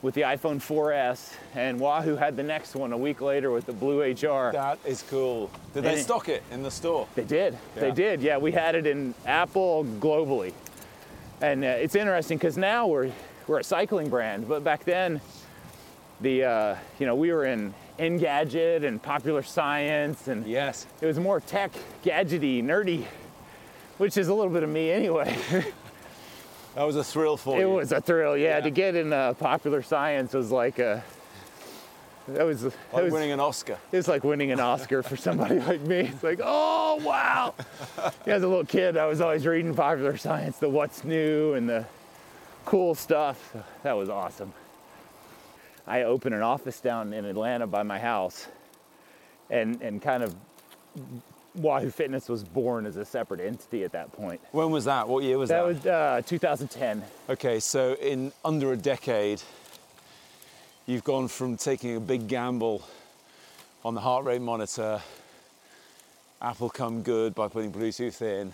with 0.00 0.14
the 0.14 0.20
iPhone 0.22 0.58
4S, 0.60 1.34
and 1.54 1.80
Wahoo 1.80 2.14
had 2.16 2.36
the 2.36 2.42
next 2.42 2.76
one 2.76 2.92
a 2.92 2.96
week 2.96 3.20
later 3.20 3.50
with 3.50 3.66
the 3.66 3.72
Blue 3.72 4.00
HR. 4.02 4.52
That 4.52 4.78
is 4.86 5.02
cool. 5.10 5.50
Did 5.74 5.84
And 5.84 5.96
they 5.96 6.00
stock 6.02 6.28
it 6.28 6.42
in 6.52 6.62
the 6.62 6.70
store? 6.70 7.08
They 7.16 7.24
did. 7.24 7.58
They 7.74 7.90
did. 7.90 8.20
Yeah, 8.22 8.38
we 8.38 8.52
had 8.52 8.74
it 8.76 8.86
in 8.86 9.12
Apple 9.26 9.84
globally, 9.98 10.52
and 11.40 11.64
uh, 11.64 11.68
it's 11.68 11.94
interesting 11.96 12.38
because 12.38 12.56
now 12.56 12.86
we're 12.86 13.10
we're 13.48 13.58
a 13.60 13.64
cycling 13.64 14.08
brand, 14.08 14.46
but 14.48 14.62
back 14.62 14.84
then, 14.84 15.20
the 16.20 16.44
uh, 16.44 16.76
you 17.00 17.06
know 17.06 17.14
we 17.16 17.32
were 17.32 17.46
in 17.46 17.74
Engadget 17.98 18.84
and 18.84 19.02
Popular 19.02 19.42
Science, 19.42 20.28
and 20.28 20.46
Yes. 20.46 20.86
it 21.00 21.06
was 21.06 21.18
more 21.18 21.40
tech, 21.40 21.72
gadgety, 22.04 22.62
nerdy, 22.62 23.04
which 23.96 24.16
is 24.16 24.28
a 24.28 24.34
little 24.34 24.52
bit 24.52 24.62
of 24.62 24.70
me 24.70 24.92
anyway. 24.92 25.36
That 26.78 26.86
was 26.86 26.94
a 26.94 27.02
thrill 27.02 27.36
for 27.36 27.56
it 27.56 27.62
you. 27.62 27.72
It 27.72 27.74
was 27.74 27.90
a 27.90 28.00
thrill, 28.00 28.36
yeah, 28.36 28.58
Yeah. 28.58 28.60
To 28.60 28.70
get 28.70 28.94
in 28.94 29.12
uh, 29.12 29.34
Popular 29.34 29.82
Science 29.82 30.32
was 30.32 30.52
like 30.52 30.78
a 30.78 31.02
that 32.28 32.44
was 32.46 32.62
that 32.62 32.72
like 32.92 33.02
was, 33.02 33.12
winning 33.12 33.32
an 33.32 33.40
Oscar. 33.40 33.78
It 33.90 33.96
was 33.96 34.06
like 34.06 34.22
winning 34.22 34.52
an 34.52 34.60
Oscar 34.60 35.02
for 35.02 35.16
somebody 35.16 35.58
like 35.66 35.80
me. 35.80 36.02
It's 36.02 36.22
like, 36.22 36.38
oh 36.40 37.00
wow! 37.02 37.54
Yeah, 38.24 38.34
as 38.34 38.44
a 38.44 38.46
little 38.46 38.64
kid, 38.64 38.96
I 38.96 39.06
was 39.06 39.20
always 39.20 39.44
reading 39.44 39.74
Popular 39.74 40.16
Science, 40.16 40.58
the 40.58 40.68
what's 40.68 41.02
new 41.02 41.54
and 41.54 41.68
the 41.68 41.84
cool 42.64 42.94
stuff. 42.94 43.56
That 43.82 43.94
was 43.94 44.08
awesome. 44.08 44.52
I 45.84 46.04
opened 46.04 46.36
an 46.36 46.42
office 46.42 46.80
down 46.80 47.12
in 47.12 47.24
Atlanta 47.24 47.66
by 47.66 47.82
my 47.82 47.98
house, 47.98 48.46
and 49.50 49.82
and 49.82 50.00
kind 50.00 50.22
of 50.22 50.36
Wahoo 51.58 51.90
Fitness 51.90 52.28
was 52.28 52.42
born 52.44 52.86
as 52.86 52.96
a 52.96 53.04
separate 53.04 53.40
entity 53.40 53.84
at 53.84 53.92
that 53.92 54.12
point. 54.12 54.40
When 54.52 54.70
was 54.70 54.84
that? 54.86 55.08
What 55.08 55.24
year 55.24 55.38
was 55.38 55.48
That 55.50 55.60
that? 55.60 55.66
was 55.66 55.86
uh, 55.86 56.22
2010. 56.26 57.02
Okay, 57.28 57.60
so 57.60 57.94
in 57.94 58.32
under 58.44 58.72
a 58.72 58.76
decade, 58.76 59.42
you've 60.86 61.04
gone 61.04 61.28
from 61.28 61.56
taking 61.56 61.96
a 61.96 62.00
big 62.00 62.28
gamble 62.28 62.82
on 63.84 63.94
the 63.94 64.00
heart 64.00 64.24
rate 64.24 64.40
monitor, 64.40 65.00
Apple 66.40 66.70
come 66.70 67.02
good 67.02 67.34
by 67.34 67.48
putting 67.48 67.72
Bluetooth 67.72 68.22
in, 68.22 68.52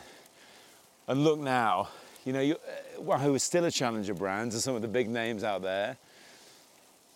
and 1.08 1.24
look 1.24 1.38
now, 1.38 1.88
you 2.24 2.32
know, 2.32 2.40
you, 2.40 2.54
uh, 2.54 3.00
Wahoo 3.02 3.34
is 3.34 3.42
still 3.42 3.64
a 3.64 3.70
challenger 3.70 4.14
brand 4.14 4.52
to 4.52 4.60
some 4.60 4.74
of 4.74 4.82
the 4.82 4.88
big 4.88 5.08
names 5.08 5.44
out 5.44 5.62
there, 5.62 5.96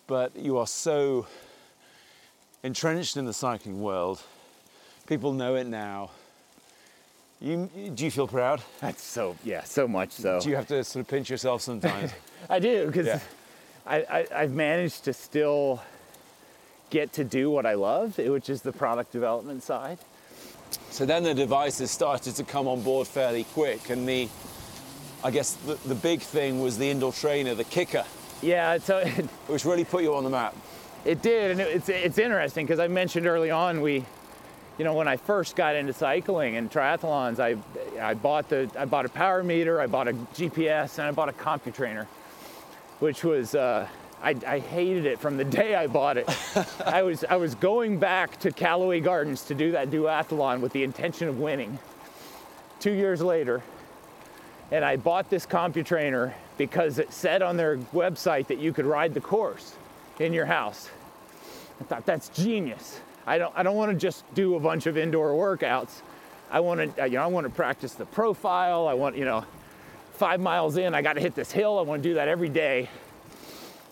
but 0.07 0.37
you 0.37 0.57
are 0.59 0.67
so 0.67 1.27
entrenched 2.63 3.17
in 3.17 3.25
the 3.25 3.33
cycling 3.33 3.81
world. 3.81 4.23
People 5.09 5.33
know 5.33 5.55
it 5.55 5.67
now. 5.67 6.11
You, 7.41 7.71
do 7.95 8.05
you 8.05 8.11
feel 8.11 8.29
proud? 8.29 8.61
That's 8.81 9.03
so 9.03 9.37
yeah, 9.43 9.63
so 9.65 9.89
much 9.89 10.11
so. 10.13 10.39
Do 10.41 10.51
you 10.51 10.57
have 10.57 10.69
to 10.69 10.85
sort 10.85 11.01
of 11.05 11.09
pinch 11.09 11.31
yourself 11.31 11.63
sometimes? 11.63 12.13
I 12.51 12.59
do 12.59 12.87
because 12.87 13.07
Yeah. 13.07 13.21
I, 13.87 13.97
I, 14.03 14.27
I've 14.43 14.53
managed 14.53 15.05
to 15.05 15.15
still 15.15 15.83
get 16.91 17.13
to 17.15 17.25
do 17.25 17.51
what 17.51 17.65
I 17.65 17.73
love, 17.75 18.19
eh, 18.19 18.29
which 18.29 18.51
is 18.51 18.61
the 18.61 18.73
product 18.73 19.13
development 19.13 19.63
side. 19.63 19.99
So 20.91 21.07
then 21.07 21.23
the 21.23 21.33
devices 21.35 21.91
started 21.91 22.35
to 22.37 22.45
come 22.45 22.69
on 22.69 22.83
board 22.83 23.07
fairly 23.07 23.45
quick, 23.45 23.89
and 23.89 24.07
the, 24.07 24.29
I 25.25 25.31
guess 25.31 25.55
the, 25.55 25.77
the 25.87 25.95
big 25.95 26.21
thing 26.21 26.61
was 26.61 26.77
the 26.77 26.91
indoor 26.91 27.13
trainer, 27.13 27.55
the 27.55 27.65
KICKR, 27.65 28.05
Yeah, 28.43 28.77
so 28.77 28.99
it, 29.07 29.25
which 29.47 29.65
really 29.65 29.85
put 29.85 30.03
you 30.03 30.15
on 30.15 30.25
the 30.25 30.31
map. 30.31 30.55
it 31.07 31.23
did, 31.23 31.53
and 31.53 31.61
it, 31.61 31.69
it's 31.77 31.89
it's 31.89 32.19
interesting 32.19 32.67
because 32.67 32.79
I 32.81 32.89
mentioned 32.89 33.27
early 33.27 33.51
on 33.51 33.81
we, 33.81 34.05
you 34.79 34.85
know, 34.85 34.95
when 34.95 35.09
I 35.09 35.17
first 35.17 35.57
got 35.57 35.75
into 35.75 35.93
cycling 35.93 36.57
and 36.57 36.71
triathlons, 36.71 37.41
I 37.41 37.57
I 38.01 38.15
bought 38.15 38.49
the 38.49 38.71
I 38.79 38.85
bought 38.85 39.05
a 39.05 39.09
power 39.09 39.43
meter, 39.43 39.81
I 39.81 39.89
bought 39.89 40.09
a 40.09 40.13
GPS, 40.13 40.99
and 40.99 41.09
I 41.09 41.11
bought 41.11 41.29
a 41.29 41.33
CompuTrainer, 41.33 42.07
which 43.01 43.25
was. 43.25 43.55
Uh, 43.55 43.87
I, 44.21 44.35
I 44.49 44.59
hated 44.59 45.07
it 45.07 45.21
from 45.21 45.37
the 45.37 45.45
day 45.45 45.77
I 45.77 45.87
bought 45.87 46.17
it. 46.17 46.29
I 46.85 47.03
was 47.03 47.23
I 47.23 47.37
was 47.37 47.55
going 47.55 48.01
back 48.01 48.37
to 48.41 48.51
Callaway 48.51 48.99
Gardens 48.99 49.45
to 49.45 49.55
do 49.55 49.71
that 49.71 49.91
duathlon 49.91 50.61
with 50.61 50.73
the 50.73 50.83
intention 50.83 51.29
of 51.29 51.39
winning. 51.39 51.79
Two 52.81 52.91
years 52.91 53.21
later, 53.23 53.63
and 54.73 54.85
I 54.85 54.97
bought 54.97 55.31
this 55.31 55.47
CompuTrainer 55.47 56.33
because 56.57 56.99
it 56.99 57.13
said 57.13 57.43
on 57.43 57.57
their 57.57 57.77
website 57.95 58.49
that 58.49 58.59
you 58.59 58.73
could 58.73 58.87
ride 58.87 59.15
the 59.15 59.21
course 59.21 59.77
in 60.19 60.33
your 60.33 60.47
house. 60.47 60.91
I 61.81 61.85
thought 61.85 62.05
that's 62.05 62.29
genius. 62.31 63.01
I 63.29 63.37
don't 63.37 63.53
I 63.55 63.63
don't 63.63 63.77
want 63.77 63.93
to 63.93 63.97
just 63.97 64.25
do 64.35 64.57
a 64.57 64.61
bunch 64.61 64.87
of 64.87 64.97
indoor 64.97 65.31
workouts. 65.31 66.01
I 66.51 66.61
want 66.61 66.97
to 66.97 67.05
you 67.07 67.17
know 67.17 67.23
I 67.23 67.27
want 67.27 67.45
to 67.47 67.53
practice 67.53 67.95
the 67.95 68.07
profile. 68.07 68.89
I 68.89 68.95
want 68.95 69.17
you 69.17 69.27
know 69.27 69.45
5 70.15 70.41
miles 70.41 70.79
in 70.79 70.95
I 70.95 71.03
got 71.03 71.13
to 71.13 71.21
hit 71.21 71.35
this 71.35 71.53
hill. 71.53 71.79
I 71.79 71.83
want 71.83 72.03
to 72.03 72.09
do 72.09 72.15
that 72.15 72.29
every 72.29 72.49
day. 72.49 72.89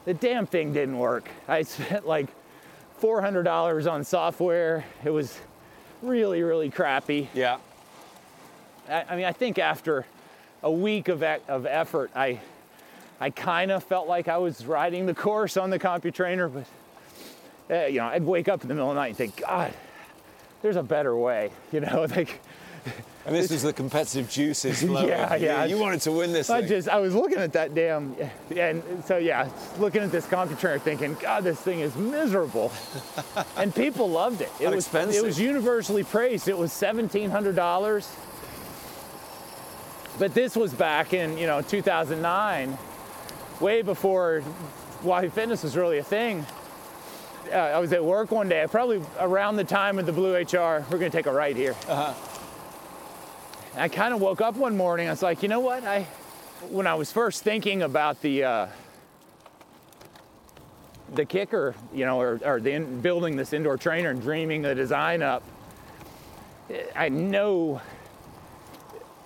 The 0.07 0.15
damn 0.15 0.47
thing 0.47 0.73
didn't 0.73 0.99
work. 0.99 1.29
I 1.47 1.63
spent 1.65 2.07
like 2.07 2.29
$400 3.03 3.93
on 3.93 4.05
software. 4.05 4.87
It 5.05 5.11
was 5.11 5.39
really 6.03 6.43
really 6.43 6.71
crappy. 6.71 7.29
Yeah. 7.35 7.59
I, 8.89 9.05
I 9.11 9.17
mean, 9.17 9.27
I 9.27 9.33
think 9.33 9.59
after 9.59 10.07
a 10.63 10.71
week 10.71 11.09
of, 11.09 11.23
of 11.23 11.67
effort, 11.67 12.11
I, 12.15 12.41
I 13.21 13.31
kind 13.31 13.71
of 13.71 13.85
felt 13.85 14.09
like 14.09 14.29
I 14.29 14.39
was 14.39 14.65
riding 14.65 15.07
the 15.07 15.15
course 15.15 15.57
on 15.57 15.71
the 15.71 15.79
CompuTrainer, 15.79 16.53
but 16.53 16.63
uh, 16.63 16.65
Eh, 17.69 17.87
you 17.89 17.99
know, 17.99 18.07
I'd 18.07 18.23
wake 18.25 18.49
up 18.49 18.63
in 18.63 18.69
the 18.69 18.75
middle 18.75 18.89
of 18.91 18.95
the 18.95 19.01
night 19.01 19.09
and 19.09 19.17
think, 19.17 19.37
God, 19.39 19.73
there's 20.63 20.77
a 20.77 20.83
better 20.83 21.17
way. 21.17 21.51
You 21.73 21.81
know, 21.81 22.07
like 22.15 22.41
And 23.27 23.35
this 23.35 23.51
was 23.51 23.65
the 23.65 23.73
competitive 23.73 24.31
juices 24.31 24.81
flowing. 24.87 25.09
Yeah, 25.09 25.35
You- 25.35 25.47
yeah. 25.47 25.65
You 25.65 25.79
wanted 25.79 26.01
to 26.03 26.13
win 26.13 26.33
this 26.33 26.49
I 26.49 26.61
thing. 26.61 26.69
just 26.69 26.89
I 26.89 26.99
was 27.01 27.13
looking 27.15 27.39
at 27.39 27.53
that 27.55 27.75
damn 27.75 28.15
and 28.57 28.83
so 29.05 29.17
yeah, 29.17 29.49
looking 29.81 30.03
at 30.03 30.13
this 30.13 30.27
comp 30.27 30.57
trainer 30.61 30.79
thinking, 30.79 31.17
God, 31.21 31.43
this 31.43 31.61
thing 31.61 31.81
is 31.81 31.97
miserable. 31.97 32.71
and 33.57 33.75
people 33.75 34.09
loved 34.09 34.41
it. 34.43 34.51
It 34.61 34.69
was 34.69 34.85
expensive? 34.87 35.25
it 35.25 35.27
was 35.27 35.41
universally 35.41 36.05
praised. 36.05 36.47
It 36.47 36.57
was 36.57 36.73
seventeen 36.73 37.31
hundred 37.31 37.57
dollars. 37.57 38.09
But 40.19 40.33
this 40.33 40.57
was 40.57 40.73
back 40.73 41.13
in, 41.13 41.37
you 41.37 41.47
know, 41.47 41.61
2009, 41.61 42.79
way 43.61 43.83
before 43.83 44.43
Wahoo 45.03 45.29
Fitness 45.29 45.63
was 45.63 45.77
really 45.77 45.99
a 45.99 46.03
thing. 46.03 46.47
Uh, 47.53 47.57
I 47.57 47.79
was 47.79 47.93
at 47.93 48.05
work 48.05 48.31
one 48.31 48.49
day, 48.49 48.67
probably 48.69 49.03
around 49.21 49.57
the 49.57 49.65
time 49.65 49.99
of 49.99 50.07
the 50.07 50.13
Blue 50.13 50.35
HR. 50.35 50.85
We're 50.91 50.99
gonna 50.99 51.11
take 51.11 51.27
a 51.27 51.33
right 51.33 51.55
here. 51.55 51.75
I 53.77 53.89
kind 53.89 54.15
of 54.15 54.21
woke 54.21 54.41
up 54.41 54.57
one 54.57 54.77
morning. 54.77 55.07
I 55.07 55.11
was 55.11 55.23
like, 55.23 55.43
you 55.43 55.49
know 55.49 55.61
what? 55.61 55.85
I, 55.85 56.05
when 56.71 56.87
I 56.87 56.95
was 56.95 57.13
first 57.13 57.43
thinking 57.45 57.83
about 57.83 58.21
the 58.23 58.45
uh, 58.45 58.67
the 61.15 61.25
KICKR, 61.25 61.75
you 61.93 62.05
know, 62.05 62.21
or, 62.21 62.41
or 62.45 62.61
the 62.61 62.73
in, 62.73 63.01
building 63.01 63.37
this 63.37 63.53
indoor 63.53 63.77
trainer 63.77 64.11
and 64.11 64.21
dreaming 64.21 64.63
the 64.63 64.75
design 64.75 65.23
up, 65.23 65.43
I 66.97 67.05
had 67.05 67.13
no 67.13 67.81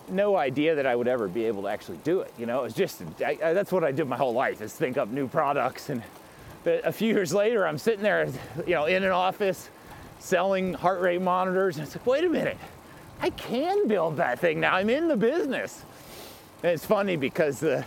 no 0.08 0.36
idea 0.36 0.74
that 0.74 0.86
I 0.86 0.96
would 0.96 1.08
ever 1.08 1.28
be 1.28 1.44
able 1.44 1.62
to 1.62 1.68
actually 1.68 1.98
do 1.98 2.20
it. 2.20 2.34
You 2.36 2.46
know, 2.46 2.60
it 2.60 2.62
was 2.64 2.74
just 2.74 3.02
I, 3.24 3.38
I, 3.42 3.52
that's 3.52 3.72
what 3.72 3.84
I 3.84 3.92
did 3.92 4.08
my 4.08 4.16
whole 4.16 4.34
life 4.34 4.60
is 4.60 4.72
think 4.74 4.98
up 4.98 5.08
new 5.08 5.28
products. 5.28 5.88
And 5.88 6.02
but 6.64 6.86
a 6.86 6.92
few 6.92 7.08
years 7.12 7.32
later, 7.32 7.66
I'm 7.66 7.78
sitting 7.78 8.02
there, 8.02 8.26
you 8.66 8.74
know, 8.74 8.86
in 8.86 9.02
an 9.02 9.10
office 9.10 9.70
selling 10.18 10.74
heart 10.74 11.00
rate 11.00 11.20
monitors, 11.22 11.76
and 11.78 11.86
it's 11.86 11.96
like, 11.96 12.06
wait 12.06 12.24
a 12.24 12.28
minute. 12.28 12.58
I 13.22 13.30
can 13.30 13.86
build 13.88 14.16
that 14.16 14.38
thing 14.38 14.60
now. 14.60 14.74
I'm 14.74 14.88
in 14.90 15.08
the 15.08 15.16
business. 15.16 15.82
And 16.62 16.72
it's 16.72 16.84
funny 16.86 17.16
because 17.16 17.60
the 17.60 17.84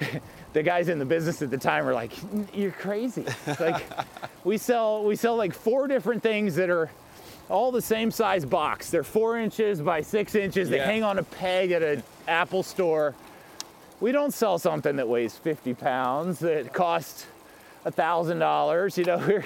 the 0.52 0.62
guys 0.62 0.88
in 0.88 0.98
the 0.98 1.04
business 1.04 1.42
at 1.42 1.50
the 1.50 1.58
time 1.58 1.84
were 1.84 1.94
like, 1.94 2.12
"You're 2.54 2.70
crazy." 2.72 3.24
like 3.60 3.84
we 4.44 4.58
sell 4.58 5.04
we 5.04 5.16
sell 5.16 5.36
like 5.36 5.52
four 5.54 5.86
different 5.88 6.22
things 6.22 6.54
that 6.56 6.70
are 6.70 6.90
all 7.48 7.70
the 7.72 7.82
same 7.82 8.10
size 8.10 8.44
box. 8.44 8.90
They're 8.90 9.04
four 9.04 9.38
inches 9.38 9.80
by 9.80 10.00
six 10.00 10.34
inches. 10.34 10.68
They 10.68 10.78
Yeah. 10.78 10.86
hang 10.86 11.02
on 11.04 11.18
a 11.18 11.22
peg 11.22 11.70
at 11.72 11.82
an 11.82 12.02
Apple 12.26 12.62
store. 12.64 13.14
We 14.00 14.12
don't 14.12 14.34
sell 14.34 14.58
something 14.58 14.96
that 14.96 15.08
weighs 15.08 15.36
50 15.36 15.74
pounds 15.74 16.40
that 16.40 16.72
costs 16.72 17.26
a 17.86 17.90
thousand 17.90 18.40
dollars. 18.40 18.98
You 18.98 19.04
know, 19.04 19.18
we're 19.18 19.44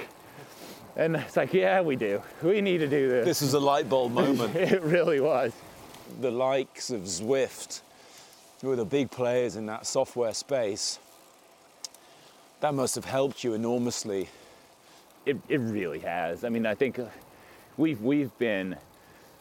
and 0.96 1.14
it's 1.16 1.36
like, 1.36 1.54
yeah, 1.54 1.80
we 1.80 1.94
do. 1.94 2.20
We 2.42 2.60
need 2.60 2.78
to 2.78 2.88
do 2.88 3.08
this. 3.08 3.24
This 3.24 3.40
was 3.42 3.54
a 3.54 3.60
light 3.60 3.88
bulb 3.88 4.12
moment. 4.12 4.56
It 4.56 4.82
really 4.82 5.20
was. 5.20 5.52
the 6.20 6.30
likes 6.30 6.90
of 6.90 7.02
Zwift, 7.02 7.82
who 8.60 8.72
are 8.72 8.76
the 8.76 8.84
big 8.84 9.10
players 9.10 9.54
in 9.54 9.66
that 9.66 9.86
software 9.86 10.34
space, 10.34 10.98
that 12.60 12.74
must 12.74 12.96
have 12.96 13.04
helped 13.04 13.44
you 13.44 13.54
enormously. 13.54 14.28
It, 15.24 15.36
it 15.48 15.58
really 15.58 16.00
has. 16.00 16.44
I 16.44 16.48
mean, 16.48 16.66
I 16.66 16.74
think 16.74 16.98
uh, 16.98 17.04
we've 17.76 18.00
we've 18.00 18.36
been 18.38 18.76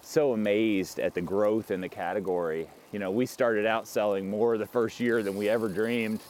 so 0.02 0.34
amazed 0.34 1.00
at 1.00 1.14
the 1.14 1.22
growth 1.22 1.72
in 1.72 1.82
the 1.82 1.90
category. 1.90 2.68
You 2.92 3.00
know, 3.00 3.12
we 3.12 3.26
started 3.26 3.66
out 3.66 3.88
selling 3.88 4.30
more 4.30 4.58
the 4.58 4.68
first 4.68 5.00
year 5.00 5.24
than 5.24 5.36
we 5.36 5.50
ever 5.50 5.68
dreamed, 5.68 6.22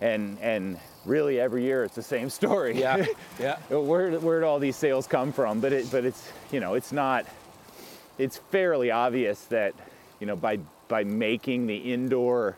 and 0.00 0.38
and 0.40 0.78
really 1.04 1.40
every 1.40 1.62
year 1.64 1.84
it's 1.84 1.94
the 1.94 2.02
same 2.02 2.30
story. 2.30 2.78
Yeah, 2.80 3.04
yeah. 3.40 3.56
where 3.70 4.12
where 4.20 4.40
did 4.40 4.46
all 4.46 4.58
these 4.58 4.76
sales 4.76 5.06
come 5.06 5.32
from? 5.32 5.60
But 5.60 5.72
it 5.72 5.90
but 5.90 6.04
it's 6.04 6.30
you 6.52 6.60
know 6.60 6.74
it's 6.74 6.92
not. 6.92 7.26
It's 8.18 8.36
fairly 8.36 8.90
obvious 8.90 9.40
that 9.46 9.74
you 10.20 10.26
know 10.26 10.36
by 10.36 10.58
by 10.88 11.04
making 11.04 11.66
the 11.66 11.76
indoor 11.76 12.56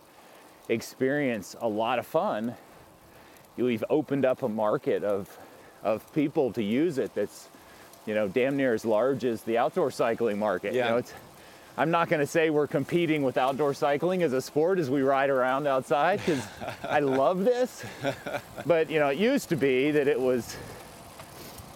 experience 0.68 1.54
a 1.60 1.68
lot 1.68 1.98
of 1.98 2.06
fun, 2.06 2.54
we've 3.56 3.84
opened 3.88 4.24
up 4.24 4.42
a 4.42 4.48
market 4.48 5.04
of 5.04 5.36
of 5.82 6.12
people 6.12 6.52
to 6.52 6.62
use 6.62 6.98
it 6.98 7.14
that's 7.14 7.48
you 8.04 8.14
know 8.14 8.28
damn 8.28 8.56
near 8.56 8.74
as 8.74 8.84
large 8.84 9.24
as 9.24 9.42
the 9.42 9.58
outdoor 9.58 9.90
cycling 9.90 10.38
market. 10.38 10.72
You 10.72 10.80
Yeah. 10.80 10.90
know, 10.90 10.96
it's, 10.98 11.12
I'm 11.78 11.90
not 11.90 12.08
going 12.08 12.20
to 12.20 12.26
say 12.26 12.48
we're 12.50 12.66
competing 12.66 13.22
with 13.22 13.36
outdoor 13.36 13.74
cycling 13.74 14.22
as 14.22 14.32
a 14.32 14.40
sport 14.40 14.78
as 14.78 14.88
we 14.88 15.02
ride 15.02 15.28
around 15.28 15.66
outside 15.66 16.20
because 16.24 16.42
I 16.82 17.00
love 17.00 17.44
this. 17.44 17.84
But 18.64 18.88
you 18.90 18.98
know, 18.98 19.08
it 19.08 19.18
used 19.18 19.50
to 19.50 19.56
be 19.56 19.90
that 19.90 20.08
it 20.08 20.18
was, 20.18 20.56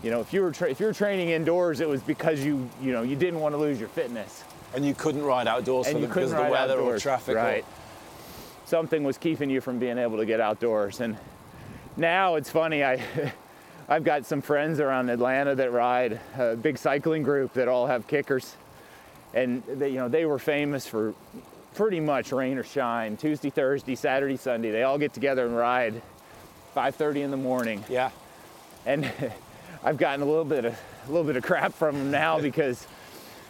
you 0.02 0.10
know, 0.10 0.20
if 0.20 0.32
you 0.32 0.40
were 0.42 0.52
tra- 0.52 0.70
if 0.70 0.80
you 0.80 0.86
were 0.86 0.94
training 0.94 1.28
indoors, 1.30 1.80
it 1.80 1.88
was 1.88 2.00
because 2.02 2.40
you 2.44 2.68
you 2.80 2.92
know 2.92 3.02
you 3.02 3.14
didn't 3.16 3.40
want 3.40 3.54
to 3.54 3.58
lose 3.58 3.78
your 3.78 3.90
fitness 3.90 4.42
And 4.74 4.86
you 4.86 4.94
couldn't 4.94 5.22
ride 5.22 5.46
outdoors 5.46 5.86
and 5.88 6.00
you 6.00 6.06
the, 6.06 6.12
couldn't 6.12 6.30
because 6.30 6.40
of 6.40 6.46
the 6.46 6.50
weather 6.50 6.74
outdoors. 6.78 7.00
or 7.00 7.02
traffic. 7.02 7.34
or- 7.36 7.38
Right. 7.38 7.64
Something 8.64 9.02
was 9.04 9.18
keeping 9.18 9.50
you 9.50 9.60
from 9.60 9.78
being 9.80 9.98
able 9.98 10.16
to 10.18 10.24
get 10.24 10.40
outdoors, 10.40 11.00
and 11.00 11.16
now 11.96 12.36
it's 12.36 12.48
funny. 12.48 12.82
I 12.84 13.02
I've 13.88 14.04
got 14.04 14.24
some 14.24 14.40
friends 14.40 14.78
around 14.80 15.10
Atlanta 15.10 15.54
that 15.56 15.72
ride 15.72 16.20
a 16.38 16.54
big 16.56 16.78
cycling 16.78 17.22
group 17.24 17.52
that 17.54 17.66
all 17.68 17.88
have 17.88 18.06
KICKRs, 18.06 18.52
and 19.34 19.62
they, 19.66 19.90
you 19.90 19.96
know 19.96 20.08
they 20.08 20.24
were 20.24 20.38
famous 20.38 20.86
for 20.86 21.14
pretty 21.74 22.00
much 22.00 22.32
rain 22.32 22.58
or 22.58 22.64
shine, 22.64 23.16
Tuesday, 23.16 23.50
Thursday, 23.50 23.94
Saturday, 23.94 24.36
Sunday. 24.36 24.70
They 24.70 24.82
all 24.82 24.98
get 24.98 25.12
together 25.12 25.46
and 25.46 25.56
ride 25.56 26.02
5:30 26.74 27.22
in 27.22 27.30
the 27.30 27.36
morning 27.36 27.84
yeah. 27.88 28.10
and 28.86 29.10
I've 29.84 29.96
gotten 29.96 30.22
a 30.22 30.26
little 30.26 30.44
bit 30.44 30.64
of 30.64 30.78
a 31.06 31.10
little 31.10 31.26
bit 31.26 31.36
of 31.36 31.42
crap 31.42 31.72
from 31.72 31.96
them 31.96 32.10
now 32.10 32.40
because 32.48 32.86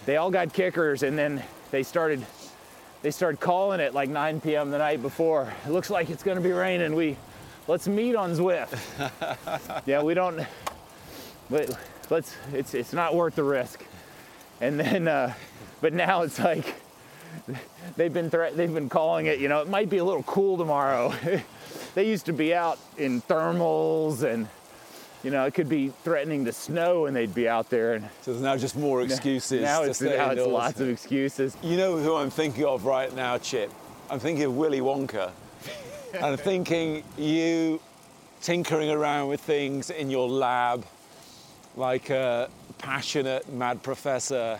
they 0.07 0.16
all 0.16 0.31
got 0.31 0.49
KICKRs 0.49 1.07
and 1.07 1.19
then 1.19 1.43
they 1.71 1.83
started 1.83 2.25
they 3.03 3.11
started 3.11 3.40
calling 3.40 3.81
it 3.81 3.95
like 3.95 4.11
9 4.11 4.40
p.m. 4.40 4.71
the 4.71 4.79
night 4.79 5.01
before. 5.01 5.53
It 5.66 5.71
looks 5.71 5.88
like 5.88 6.11
it's 6.11 6.23
going 6.23 6.37
to 6.37 6.43
be 6.43 6.53
raining. 6.53 6.95
We 6.95 7.16
let's 7.66 7.88
meet 7.88 8.14
on 8.14 8.33
Zwift. 8.33 8.77
yeah, 9.87 10.03
we 10.03 10.14
don't. 10.14 10.47
But 11.49 11.77
let's. 12.11 12.37
It's 12.53 12.75
it's 12.75 12.93
not 12.93 13.14
worth 13.14 13.37
the 13.37 13.45
risk. 13.45 13.83
And 14.61 14.79
then, 14.79 15.09
uh, 15.09 15.33
but 15.81 15.93
now 15.93 16.23
it's 16.23 16.38
like 16.38 16.75
they've 17.97 18.12
been 18.12 18.31
thre- 18.31 18.55
they've 18.55 18.73
been 18.73 18.88
calling 18.88 19.27
it. 19.27 19.38
You 19.38 19.49
know, 19.49 19.61
it 19.61 19.69
might 19.69 19.88
be 19.90 19.99
a 19.99 20.05
little 20.05 20.23
cool 20.25 20.57
tomorrow. 20.57 21.14
they 21.95 22.07
used 22.09 22.27
to 22.27 22.33
be 22.33 22.55
out 22.55 22.79
in 22.97 23.23
thermals 23.23 24.23
and. 24.23 24.49
You 25.23 25.31
know, 25.31 25.45
it 25.45 25.53
could 25.53 25.69
be 25.69 25.93
threatening 26.03 26.47
to 26.47 26.53
snow 26.53 27.05
and 27.05 27.14
they'd 27.14 27.35
be 27.35 27.47
out 27.47 27.69
there. 27.69 27.93
And 27.93 28.09
So 28.23 28.31
there's 28.33 28.43
now 28.43 28.57
just 28.57 28.75
more 28.75 29.03
excuses. 29.03 29.61
now 29.61 29.83
it's, 29.83 30.01
now 30.01 30.31
it's 30.31 30.47
lots 30.47 30.81
of 30.81 30.88
excuses. 30.88 31.55
You 31.62 31.77
know 31.77 31.99
who 31.99 32.16
I'm 32.16 32.31
thinking 32.31 32.64
of 32.64 32.87
right 32.87 33.14
now, 33.14 33.37
Chip? 33.37 33.71
I'm 34.09 34.19
thinking 34.19 34.45
of 34.47 34.57
Willy 34.57 34.81
Wonka. 34.81 35.31
and 36.14 36.25
I'm 36.25 36.38
thinking 36.38 37.05
you 37.19 37.81
tinkering 38.40 38.88
around 38.90 39.29
with 39.29 39.43
things 39.43 39.90
in 39.90 40.09
your 40.09 40.27
lab 40.27 40.87
like 41.77 42.09
a 42.09 42.49
passionate 42.79 43.47
mad 43.53 43.83
professor. 43.83 44.59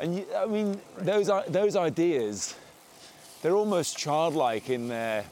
And 0.00 0.16
you, 0.16 0.26
I 0.36 0.46
mean, 0.46 0.80
those, 0.98 1.30
those 1.48 1.76
ideas, 1.76 2.54
they're 3.42 3.54
almost 3.56 3.96
childlike 3.96 4.68
in 4.70 4.88
their, 4.88 5.24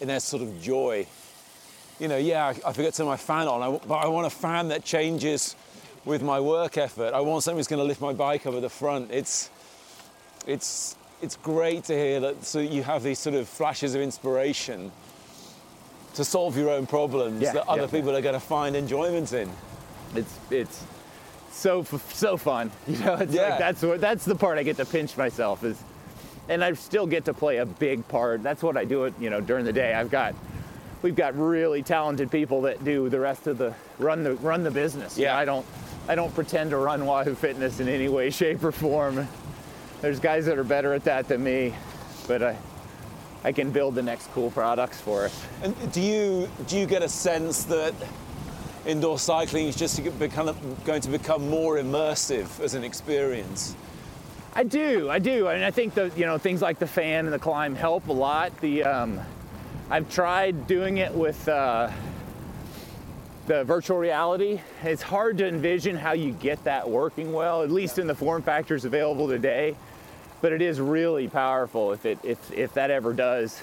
in 0.00 0.08
their 0.08 0.20
sort 0.20 0.42
of 0.42 0.60
joy. 0.60 1.06
You 1.98 2.08
know, 2.08 2.16
yeah, 2.16 2.46
I, 2.46 2.50
I 2.68 2.72
forget 2.72 2.92
to 2.92 2.98
turn 2.98 3.06
my 3.06 3.16
fan 3.16 3.48
on, 3.48 3.62
I 3.62 3.78
but 3.86 3.96
I 3.96 4.06
want 4.08 4.26
a 4.26 4.30
fan 4.30 4.68
that 4.68 4.84
changes 4.84 5.56
with 6.04 6.22
my 6.22 6.40
work 6.40 6.78
effort. 6.78 7.12
I 7.14 7.20
want 7.20 7.42
something 7.42 7.56
that's 7.58 7.68
going 7.68 7.80
to 7.80 7.84
lift 7.84 8.00
my 8.00 8.12
bike 8.12 8.46
over 8.46 8.60
the 8.60 8.68
front. 8.68 9.10
It's, 9.10 9.50
it's, 10.46 10.96
it's 11.20 11.36
great 11.36 11.84
to 11.84 11.94
hear 11.94 12.20
that 12.20 12.44
so 12.44 12.60
you 12.60 12.82
have 12.82 13.02
these 13.02 13.18
sort 13.18 13.34
of 13.34 13.48
flashes 13.48 13.94
of 13.94 14.00
inspiration 14.00 14.92
to 16.14 16.24
solve 16.24 16.56
your 16.56 16.70
own 16.70 16.86
problems 16.86 17.42
Yeah, 17.42 17.52
that 17.52 17.68
other 17.68 17.82
yeah. 17.82 17.88
people 17.88 18.16
are 18.16 18.20
going 18.20 18.34
to 18.34 18.40
find 18.40 18.76
enjoyment 18.76 19.32
in. 19.32 19.50
It's 20.14 20.38
it's 20.50 20.84
so 21.52 21.82
so 21.82 22.36
fun. 22.36 22.70
You 22.86 22.98
know, 22.98 23.14
it's 23.14 23.32
Yeah. 23.34 23.50
like 23.50 23.58
that's 23.58 23.82
what 23.82 24.00
that's 24.00 24.24
the 24.24 24.34
part 24.34 24.58
I 24.58 24.62
get 24.62 24.76
to 24.78 24.84
pinch 24.86 25.16
myself 25.16 25.64
is, 25.64 25.76
and 26.48 26.62
I 26.64 26.72
still 26.74 27.06
get 27.06 27.24
to 27.26 27.34
play 27.34 27.58
a 27.58 27.66
big 27.66 28.06
part. 28.08 28.42
That's 28.42 28.62
what 28.62 28.76
I 28.76 28.84
do 28.84 29.04
it. 29.04 29.14
You 29.20 29.30
know, 29.30 29.40
during 29.40 29.64
the 29.64 29.72
day, 29.72 29.94
I've 29.94 30.10
got 30.10 30.34
we've 31.02 31.16
got 31.16 31.36
really 31.38 31.82
talented 31.82 32.30
people 32.30 32.62
that 32.62 32.84
do 32.84 33.08
the 33.08 33.20
rest 33.20 33.46
of 33.46 33.58
the 33.58 33.74
run 33.98 34.22
the 34.24 34.34
run 34.34 34.62
the 34.62 34.70
business. 34.70 35.16
You 35.18 35.24
know, 35.26 35.32
Yeah. 35.32 35.38
I 35.38 35.44
don't 35.44 35.66
I 36.08 36.14
don't 36.14 36.34
pretend 36.34 36.70
to 36.70 36.76
run 36.78 37.04
Wahoo 37.06 37.34
Fitness 37.34 37.80
in 37.80 37.88
any 37.88 38.08
way, 38.08 38.30
shape, 38.40 38.62
or 38.64 38.72
form. 38.72 39.28
There's 40.00 40.20
guys 40.20 40.46
that 40.46 40.58
are 40.58 40.64
better 40.64 40.94
at 40.94 41.04
that 41.04 41.28
than 41.28 41.42
me, 41.42 41.74
but 42.26 42.42
I 42.42 42.56
I 43.44 43.52
can 43.52 43.70
build 43.70 43.94
the 43.94 44.02
next 44.02 44.30
cool 44.32 44.50
products 44.50 45.00
for 45.00 45.26
it. 45.26 45.32
And 45.62 45.92
do 45.92 46.00
you 46.00 46.48
do 46.66 46.78
you 46.78 46.86
get 46.86 47.02
a 47.02 47.08
sense 47.08 47.64
that 47.64 47.94
indoor 48.86 49.18
cycling 49.18 49.66
is 49.66 49.76
just 49.76 50.02
become, 50.18 50.54
going 50.84 51.00
to 51.00 51.08
become 51.08 51.48
more 51.48 51.76
immersive 51.76 52.60
as 52.60 52.74
an 52.74 52.84
experience? 52.84 53.74
I 54.54 54.64
do, 54.64 55.08
I 55.10 55.18
do, 55.18 55.48
and 55.48 55.64
I 55.64 55.70
think 55.70 55.94
the 55.94 56.10
you 56.16 56.26
know 56.26 56.38
things 56.38 56.62
like 56.62 56.78
the 56.78 56.86
fan 56.86 57.26
and 57.26 57.32
the 57.32 57.38
climb 57.38 57.74
help 57.74 58.08
a 58.08 58.12
lot. 58.12 58.56
The 58.60 58.82
um, 58.82 59.20
I've 59.90 60.10
tried 60.10 60.66
doing 60.66 60.98
it 60.98 61.14
with 61.14 61.48
uh, 61.48 61.90
the 63.46 63.64
virtual 63.64 63.98
reality. 63.98 64.60
It's 64.82 65.02
hard 65.02 65.38
to 65.38 65.46
envision 65.46 65.96
how 65.96 66.12
you 66.12 66.32
get 66.32 66.64
that 66.64 66.88
working 66.88 67.32
well, 67.32 67.62
at 67.62 67.70
least 67.70 67.98
in 67.98 68.06
the 68.06 68.14
form 68.14 68.42
factors 68.42 68.84
available 68.84 69.28
today. 69.28 69.76
But 70.40 70.52
it 70.52 70.62
is 70.62 70.80
really 70.80 71.28
powerful 71.28 71.92
if 71.92 72.04
it 72.04 72.18
if 72.22 72.52
if 72.52 72.74
that 72.74 72.90
ever 72.90 73.12
does 73.12 73.60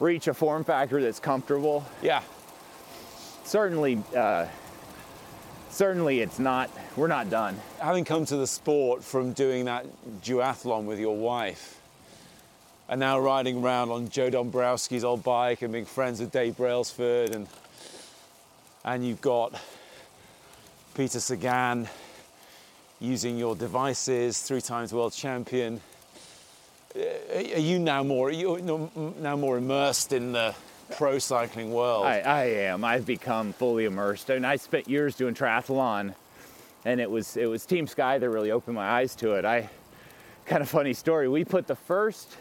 reach 0.00 0.28
a 0.28 0.34
form 0.34 0.64
factor 0.64 1.02
that's 1.02 1.20
comfortable. 1.20 1.84
Yeah. 2.02 2.22
Certainly, 3.48 4.02
uh, 4.14 4.44
certainly, 5.70 6.20
it's 6.20 6.38
not. 6.38 6.68
We're 6.96 7.06
not 7.06 7.30
done. 7.30 7.58
Having 7.80 8.04
come 8.04 8.26
to 8.26 8.36
the 8.36 8.46
sport 8.46 9.02
from 9.02 9.32
doing 9.32 9.64
that 9.64 9.86
duathlon 10.22 10.84
with 10.84 10.98
your 10.98 11.16
wife, 11.16 11.80
and 12.90 13.00
now 13.00 13.18
riding 13.18 13.64
around 13.64 13.90
on 13.90 14.10
Joe 14.10 14.28
Dombrowski's 14.28 15.02
old 15.02 15.22
bike 15.24 15.62
and 15.62 15.72
being 15.72 15.86
friends 15.86 16.20
with 16.20 16.30
Dave 16.30 16.58
Brailsford, 16.58 17.34
and 17.34 17.48
and 18.84 19.06
you've 19.06 19.22
got 19.22 19.58
Peter 20.94 21.18
Sagan 21.18 21.88
using 23.00 23.38
your 23.38 23.56
devices, 23.56 24.42
three 24.42 24.60
times 24.60 24.92
world 24.92 25.14
champion. 25.14 25.80
Uh, 26.94 27.00
Are 27.34 27.60
you 27.60 27.78
now 27.78 28.02
more 28.02 28.28
are 28.28 28.30
you 28.30 28.90
now 29.18 29.36
more 29.36 29.56
immersed 29.56 30.12
in 30.12 30.32
the 30.32 30.54
pro 30.96 31.18
cycling 31.18 31.72
world? 31.72 32.06
I, 32.06 32.20
I 32.20 32.44
am. 32.44 32.84
I've 32.84 33.06
become 33.06 33.52
fully 33.52 33.84
immersed. 33.84 34.30
And 34.30 34.46
I 34.46 34.56
spent 34.56 34.88
years 34.88 35.14
doing 35.14 35.34
triathlon, 35.34 36.14
and 36.84 37.00
it 37.00 37.10
was 37.10 37.36
it 37.36 37.46
was 37.46 37.66
Team 37.66 37.86
Sky 37.86 38.18
that 38.18 38.28
really 38.28 38.50
opened 38.50 38.76
my 38.76 38.88
eyes 38.88 39.14
to 39.16 39.32
it. 39.32 39.44
I 39.44 39.68
kind 40.46 40.62
of 40.62 40.68
funny 40.68 40.94
story. 40.94 41.28
We 41.28 41.44
put 41.44 41.66
the 41.66 41.76
first 41.76 42.36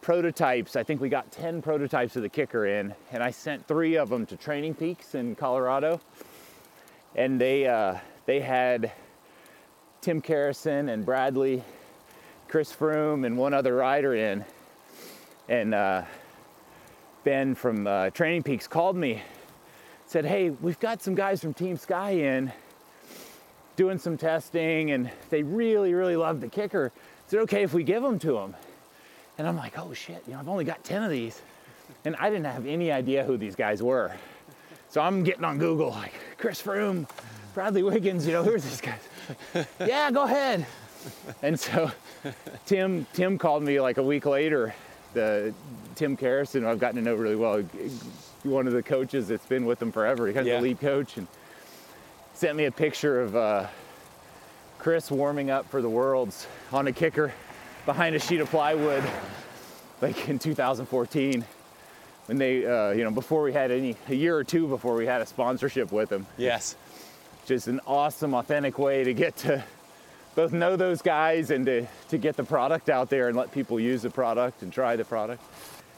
prototypes. 0.00 0.74
I 0.76 0.82
think 0.82 1.00
we 1.00 1.08
got 1.08 1.30
ten 1.30 1.62
prototypes 1.62 2.16
of 2.16 2.22
the 2.22 2.30
KICKR 2.30 2.80
in, 2.80 2.94
and 3.12 3.22
I 3.22 3.30
sent 3.30 3.66
three 3.66 3.96
of 3.96 4.08
them 4.08 4.26
to 4.26 4.36
Training 4.36 4.74
Peaks 4.74 5.14
in 5.14 5.34
Colorado, 5.34 6.00
and 7.14 7.40
they 7.40 7.66
uh, 7.66 7.98
they 8.26 8.40
had 8.40 8.92
Tim 10.00 10.20
Kerrison 10.20 10.92
and 10.92 11.04
Bradley, 11.04 11.62
Chris 12.48 12.72
Froome, 12.72 13.24
and 13.26 13.38
one 13.38 13.54
other 13.54 13.76
rider 13.76 14.14
in, 14.14 14.44
and. 15.48 15.74
Uh, 15.74 16.02
Ben 17.24 17.54
from 17.54 17.86
uh, 17.86 18.10
Training 18.10 18.42
Peaks 18.42 18.66
called 18.66 18.96
me, 18.96 19.22
said, 20.06 20.24
Hey, 20.24 20.50
we've 20.50 20.80
got 20.80 21.02
some 21.02 21.14
guys 21.14 21.40
from 21.40 21.54
Team 21.54 21.76
Sky 21.76 22.10
in 22.10 22.52
doing 23.76 23.98
some 23.98 24.16
testing, 24.16 24.90
and 24.90 25.10
they 25.30 25.42
really, 25.42 25.94
really 25.94 26.16
love 26.16 26.40
the 26.40 26.48
KICKR. 26.48 26.90
Is 27.26 27.34
it 27.34 27.38
okay 27.38 27.62
if 27.62 27.72
we 27.72 27.84
give 27.84 28.02
them 28.02 28.18
to 28.20 28.32
them? 28.32 28.56
And 29.38 29.46
I'm 29.46 29.56
like, 29.56 29.78
Oh 29.78 29.92
shit, 29.92 30.22
you 30.26 30.32
know, 30.32 30.40
I've 30.40 30.48
only 30.48 30.64
got 30.64 30.82
10 30.82 31.04
of 31.04 31.10
these. 31.10 31.40
And 32.04 32.16
I 32.16 32.28
didn't 32.28 32.46
have 32.46 32.66
any 32.66 32.90
idea 32.90 33.22
who 33.22 33.36
these 33.36 33.54
guys 33.54 33.82
were. 33.82 34.12
So 34.88 35.00
I'm 35.00 35.22
getting 35.22 35.44
on 35.44 35.58
Google, 35.58 35.90
like, 35.90 36.14
Chris 36.38 36.60
Froome, 36.60 37.08
Bradley 37.54 37.82
Wiggins, 37.82 38.26
you 38.26 38.32
know, 38.32 38.42
who 38.42 38.54
are 38.54 38.60
these 38.60 38.80
guys? 38.80 39.66
yeah, 39.80 40.10
go 40.10 40.24
ahead. 40.24 40.66
And 41.40 41.58
so 41.58 41.90
Tim, 42.66 43.06
Tim 43.12 43.38
called 43.38 43.62
me 43.62 43.80
like 43.80 43.98
a 43.98 44.02
week 44.02 44.26
later 44.26 44.74
the 45.14 45.54
Tim 45.94 46.16
Kerrison, 46.16 46.66
I've 46.66 46.78
gotten 46.78 46.96
to 46.96 47.02
know 47.02 47.14
really 47.14 47.36
well. 47.36 47.62
One 48.44 48.66
of 48.66 48.72
the 48.72 48.82
coaches 48.82 49.28
that's 49.28 49.46
been 49.46 49.66
with 49.66 49.78
them 49.78 49.92
forever. 49.92 50.26
He's 50.26 50.36
Yeah. 50.36 50.56
the 50.56 50.62
lead 50.62 50.80
coach, 50.80 51.16
and 51.16 51.26
sent 52.34 52.56
me 52.56 52.64
a 52.64 52.72
picture 52.72 53.20
of 53.20 53.36
uh, 53.36 53.66
Chris 54.78 55.10
warming 55.10 55.50
up 55.50 55.68
for 55.70 55.80
the 55.82 55.88
Worlds 55.88 56.46
on 56.72 56.88
a 56.88 56.92
KICKR 56.92 57.30
behind 57.86 58.16
a 58.16 58.18
sheet 58.18 58.40
of 58.40 58.50
plywood, 58.50 59.04
like 60.00 60.28
in 60.28 60.38
2014, 60.38 61.44
when 62.26 62.38
they, 62.38 62.64
uh, 62.66 62.90
you 62.90 63.04
know, 63.04 63.10
before 63.10 63.42
we 63.42 63.52
had 63.52 63.70
any, 63.70 63.96
a 64.08 64.14
year 64.14 64.36
or 64.36 64.44
two 64.44 64.66
before 64.66 64.94
we 64.94 65.06
had 65.06 65.20
a 65.20 65.26
sponsorship 65.26 65.92
with 65.92 66.08
them. 66.08 66.26
yes. 66.36 66.76
Just 67.44 67.66
an 67.66 67.80
awesome, 67.88 68.34
authentic 68.34 68.78
way 68.78 69.02
to 69.02 69.12
get 69.12 69.36
to 69.38 69.64
both 70.34 70.52
know 70.52 70.76
those 70.76 71.02
guys 71.02 71.50
and 71.50 71.66
to, 71.66 71.86
to 72.08 72.18
get 72.18 72.36
the 72.36 72.44
product 72.44 72.88
out 72.88 73.10
there 73.10 73.28
and 73.28 73.36
let 73.36 73.52
people 73.52 73.78
use 73.78 74.02
the 74.02 74.10
product 74.10 74.62
and 74.62 74.72
try 74.72 74.96
the 74.96 75.04
product. 75.04 75.42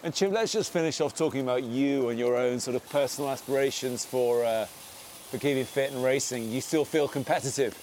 And 0.03 0.15
Chip, 0.15 0.33
let's 0.33 0.53
just 0.53 0.73
finish 0.73 1.01
off 1.01 1.15
talking 1.15 1.41
about 1.41 1.63
you 1.63 2.11
and 2.11 2.19
your 2.19 2.37
own 2.37 2.61
sort 2.61 2.77
of 2.77 2.87
personal 2.91 3.31
aspirations 3.31 4.05
for 4.05 4.45
uh, 4.45 4.67
for 4.67 5.39
keeping 5.39 5.65
fit 5.65 5.93
and 5.93 6.05
racing. 6.05 6.51
You 6.51 6.61
still 6.61 6.85
feel 6.85 7.09
competitive? 7.09 7.77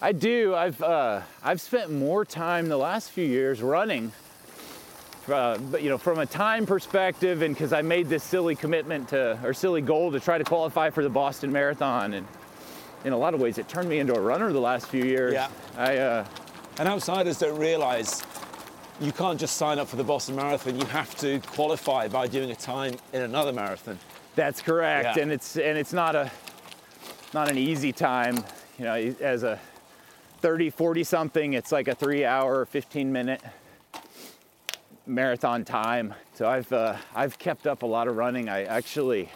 I 0.00 0.12
do. 0.12 0.54
I've 0.54 0.82
uh, 0.82 1.22
I've 1.42 1.60
spent 1.60 1.90
more 1.90 2.24
time 2.24 2.68
the 2.68 2.76
last 2.76 3.10
few 3.10 3.24
years 3.24 3.62
running, 3.62 4.12
uh, 5.26 5.58
but 5.58 5.82
you 5.82 5.88
know, 5.88 5.98
from 5.98 6.18
a 6.18 6.26
time 6.26 6.66
perspective, 6.66 7.40
and 7.42 7.54
because 7.54 7.72
I 7.72 7.82
made 7.82 8.08
this 8.08 8.22
silly 8.22 8.54
commitment 8.54 9.08
to 9.08 9.38
or 9.42 9.54
silly 9.54 9.80
goal 9.80 10.12
to 10.12 10.20
try 10.20 10.38
to 10.38 10.44
qualify 10.44 10.90
for 10.90 11.02
the 11.02 11.08
Boston 11.08 11.50
Marathon, 11.50 12.12
and 12.12 12.26
in 13.04 13.12
a 13.12 13.16
lot 13.18 13.34
of 13.34 13.40
ways, 13.40 13.58
it 13.58 13.68
turned 13.68 13.88
me 13.88 13.98
into 13.98 14.14
a 14.14 14.20
runner 14.20 14.52
the 14.52 14.60
last 14.60 14.88
few 14.88 15.04
years. 15.04 15.32
Yeah. 15.34 15.48
I 15.76 15.96
uh, 15.98 16.26
And 16.78 16.88
outsiders 16.88 17.38
don't 17.38 17.58
realise 17.58 18.22
you 19.00 19.12
can't 19.12 19.38
just 19.38 19.56
sign 19.56 19.78
up 19.78 19.88
for 19.88 19.96
the 19.96 20.04
Boston 20.04 20.34
Marathon. 20.36 20.78
You 20.78 20.86
have 20.86 21.14
to 21.18 21.38
qualify 21.40 22.08
by 22.08 22.26
doing 22.26 22.50
a 22.50 22.56
time 22.56 22.94
in 23.12 23.22
another 23.22 23.52
marathon. 23.52 23.98
That's 24.34 24.60
correct, 24.60 25.16
Yeah. 25.16 25.22
and 25.22 25.32
it's 25.32 25.56
and 25.56 25.76
it's 25.78 25.92
not 25.92 26.14
a 26.14 26.30
not 27.34 27.50
an 27.50 27.58
easy 27.58 27.92
time. 27.92 28.36
You 28.78 28.84
know, 28.84 28.94
as 29.20 29.42
a 29.42 29.58
30, 30.40 30.70
40 30.70 31.02
something, 31.04 31.52
it's 31.54 31.72
like 31.72 31.88
a 31.88 31.94
three 31.94 32.24
hour, 32.24 32.64
15 32.64 33.12
minute 33.12 33.40
marathon 35.06 35.64
time. 35.64 36.14
So 36.34 36.48
I've 36.48 36.72
uh, 36.72 36.96
I've 37.14 37.38
kept 37.38 37.66
up 37.66 37.82
a 37.82 37.86
lot 37.86 38.08
of 38.08 38.16
running. 38.16 38.48
I 38.48 38.64
actually 38.64 39.28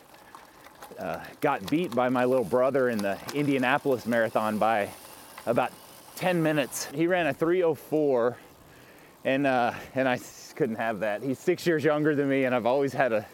uh, 1.02 1.18
got 1.40 1.68
beat 1.68 1.94
by 1.94 2.08
my 2.08 2.24
little 2.24 2.44
brother 2.44 2.88
in 2.88 2.98
the 2.98 3.18
Indianapolis 3.34 4.06
Marathon 4.06 4.58
by 4.58 4.88
about 5.46 5.72
10 6.16 6.42
minutes. 6.42 6.86
He 6.94 7.06
ran 7.06 7.26
a 7.26 7.34
304, 7.34 8.36
and 9.24 9.46
uh, 9.46 9.72
and 9.94 10.08
I 10.08 10.18
couldn't 10.54 10.76
have 10.76 11.00
that. 11.00 11.22
He's 11.22 11.38
six 11.38 11.66
years 11.66 11.82
younger 11.82 12.14
than 12.14 12.28
me, 12.28 12.44
and 12.44 12.54
I've 12.54 12.66
always 12.66 12.92
had 12.92 13.12
a 13.12 13.26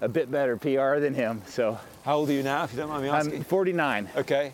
a 0.00 0.08
bit 0.08 0.30
better 0.30 0.56
PR 0.56 0.98
than 0.98 1.14
him. 1.14 1.42
So 1.46 1.78
How 2.04 2.16
old 2.16 2.28
are 2.28 2.32
you 2.32 2.42
now, 2.42 2.64
if 2.64 2.72
you 2.72 2.78
don't 2.78 2.90
mind 2.90 3.02
me 3.02 3.08
asking? 3.08 3.36
I'm 3.36 3.44
49. 3.44 4.08
okay. 4.16 4.52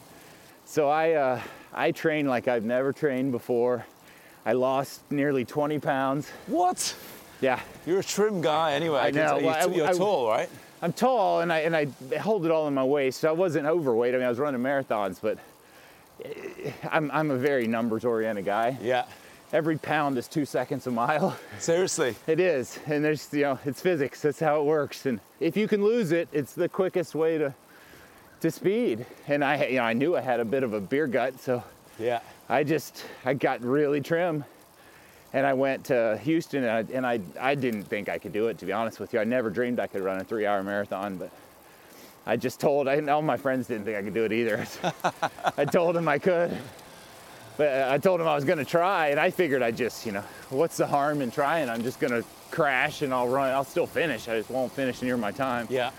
So 0.66 0.88
I 0.88 1.12
uh, 1.12 1.40
I 1.72 1.90
train 1.92 2.26
like 2.26 2.48
I've 2.48 2.64
never 2.64 2.92
trained 2.92 3.32
before. 3.32 3.84
I 4.44 4.52
lost 4.54 5.00
nearly 5.10 5.44
20 5.44 5.78
pounds. 5.78 6.28
What? 6.48 6.94
Yeah, 7.40 7.60
You're 7.86 8.00
a 8.00 8.04
trim 8.04 8.40
guy 8.40 8.72
anyway. 8.74 8.98
I 9.00 9.10
can 9.10 9.14
know. 9.16 9.38
Well, 9.46 9.68
I- 9.70 9.74
You're 9.74 9.86
I- 9.88 9.92
tall, 9.94 10.28
right? 10.28 10.48
I'm 10.82 10.92
tall 10.92 11.40
and 11.40 11.52
I 11.52 11.60
and 11.60 11.76
I 11.76 11.86
hold 12.18 12.44
it 12.44 12.50
all 12.50 12.66
in 12.68 12.74
my 12.74 12.84
waist. 12.84 13.20
So 13.20 13.28
I 13.28 13.32
wasn't 13.32 13.66
overweight. 13.66 14.14
I 14.14 14.18
mean, 14.18 14.26
I 14.26 14.28
was 14.28 14.38
running 14.40 14.60
marathons, 14.60 15.20
but 15.22 15.38
I'm 16.90 17.10
I'm 17.12 17.30
a 17.30 17.36
very 17.36 17.66
numbers 17.66 18.04
oriented 18.04 18.44
guy. 18.44 18.76
Yeah. 18.82 19.04
Every 19.52 19.76
pound 19.76 20.16
is 20.16 20.28
two 20.28 20.46
seconds 20.46 20.86
a 20.86 20.90
mile. 20.90 21.36
Seriously. 21.58 22.16
It 22.26 22.40
is, 22.40 22.78
and 22.86 23.04
there's 23.04 23.32
you 23.32 23.42
know 23.42 23.58
it's 23.64 23.80
physics. 23.80 24.22
That's 24.22 24.40
how 24.40 24.60
it 24.60 24.64
works. 24.64 25.06
And 25.06 25.20
if 25.40 25.56
you 25.56 25.68
can 25.68 25.84
lose 25.84 26.10
it, 26.10 26.28
it's 26.32 26.54
the 26.54 26.68
quickest 26.68 27.14
way 27.14 27.38
to 27.38 27.54
to 28.40 28.50
speed. 28.50 29.06
And 29.28 29.44
I 29.44 29.66
you 29.66 29.76
know 29.76 29.84
I 29.84 29.92
knew 29.92 30.16
I 30.16 30.20
had 30.20 30.40
a 30.40 30.44
bit 30.44 30.62
of 30.62 30.72
a 30.72 30.80
beer 30.80 31.06
gut, 31.06 31.38
so 31.40 31.62
Yeah. 31.98 32.20
I 32.48 32.64
just 32.64 33.04
I 33.24 33.34
got 33.34 33.62
really 33.62 34.00
trim, 34.00 34.44
and 35.32 35.46
I 35.46 35.54
went 35.54 35.84
to 35.86 36.18
Houston, 36.24 36.64
and 36.64 36.70
I, 36.70 36.96
and 36.96 37.06
I 37.06 37.20
I 37.40 37.54
didn't 37.54 37.84
think 37.84 38.08
I 38.08 38.18
could 38.18 38.32
do 38.32 38.48
it. 38.48 38.58
To 38.58 38.66
be 38.66 38.72
honest 38.72 39.00
with 39.00 39.12
you, 39.12 39.20
I 39.20 39.24
never 39.24 39.50
dreamed 39.50 39.80
I 39.80 39.86
could 39.86 40.02
run 40.02 40.20
a 40.20 40.24
three-hour 40.24 40.62
marathon, 40.62 41.16
but. 41.16 41.30
I 42.24 42.36
just 42.36 42.60
told, 42.60 42.86
I, 42.86 43.00
all 43.06 43.20
my 43.20 43.36
friends 43.36 43.66
didn't 43.66 43.84
think 43.84 43.96
I 43.96 44.02
could 44.02 44.14
do 44.14 44.24
it 44.24 44.32
either. 44.32 44.64
I 45.56 45.64
told 45.64 45.96
them 45.96 46.06
I 46.06 46.20
could, 46.20 46.56
but 47.56 47.90
I 47.90 47.98
told 47.98 48.20
them 48.20 48.28
I 48.28 48.34
was 48.36 48.44
gonna 48.44 48.64
try, 48.64 49.08
and 49.08 49.18
I 49.18 49.30
figured 49.30 49.60
I 49.60 49.72
just, 49.72 50.06
you 50.06 50.12
know, 50.12 50.22
what's 50.50 50.76
the 50.76 50.86
harm 50.86 51.20
in 51.20 51.32
trying? 51.32 51.68
I'm 51.68 51.82
just 51.82 51.98
gonna 51.98 52.22
crash 52.52 53.02
and 53.02 53.12
I'll 53.12 53.26
run, 53.26 53.50
I'll 53.50 53.64
still 53.64 53.86
finish. 53.86 54.28
I 54.28 54.38
just 54.38 54.50
won't 54.50 54.70
finish 54.70 55.02
near 55.02 55.16
my 55.16 55.32
time. 55.32 55.66
Yeah. 55.68 55.90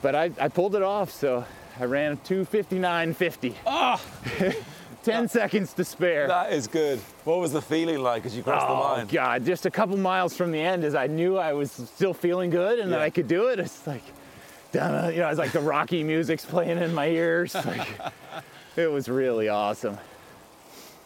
But 0.00 0.16
I, 0.16 0.32
I 0.40 0.48
pulled 0.48 0.74
it 0.74 0.82
off, 0.82 1.12
so 1.12 1.44
I 1.78 1.84
ran 1.84 2.16
259.50. 2.18 3.54
Ah, 3.66 4.02
10 5.04 5.28
seconds 5.28 5.72
to 5.74 5.84
spare. 5.84 6.28
that 6.28 6.52
is 6.52 6.66
good. 6.66 6.98
What 7.24 7.40
was 7.40 7.52
the 7.52 7.62
feeling 7.62 7.98
like 8.02 8.24
as 8.26 8.36
you 8.36 8.42
crossed 8.42 8.66
the 8.66 8.72
line? 8.72 9.06
Oh? 9.08 9.12
God! 9.12 9.44
Just 9.44 9.66
a 9.66 9.70
couple 9.70 9.96
miles 9.96 10.36
from 10.36 10.52
the 10.52 10.60
end, 10.60 10.84
as 10.84 10.94
I 10.94 11.06
knew 11.06 11.36
I 11.36 11.52
was 11.52 11.72
still 11.72 12.14
feeling 12.14 12.50
good 12.50 12.78
and 12.78 12.92
that 12.92 13.00
I 13.00 13.10
could 13.10 13.26
do 13.28 13.48
it. 13.48 13.58
It's 13.58 13.86
like, 13.86 14.02
dun, 14.72 15.12
you 15.12 15.20
know, 15.20 15.28
it's 15.28 15.38
like 15.38 15.52
the 15.52 15.60
Rocky 15.60 16.02
music's 16.04 16.44
playing 16.44 16.78
in 16.78 16.94
my 16.94 17.08
ears. 17.08 17.54
Like, 17.66 17.88
it 18.76 18.90
was 18.90 19.06
really 19.08 19.48
awesome. 19.50 19.98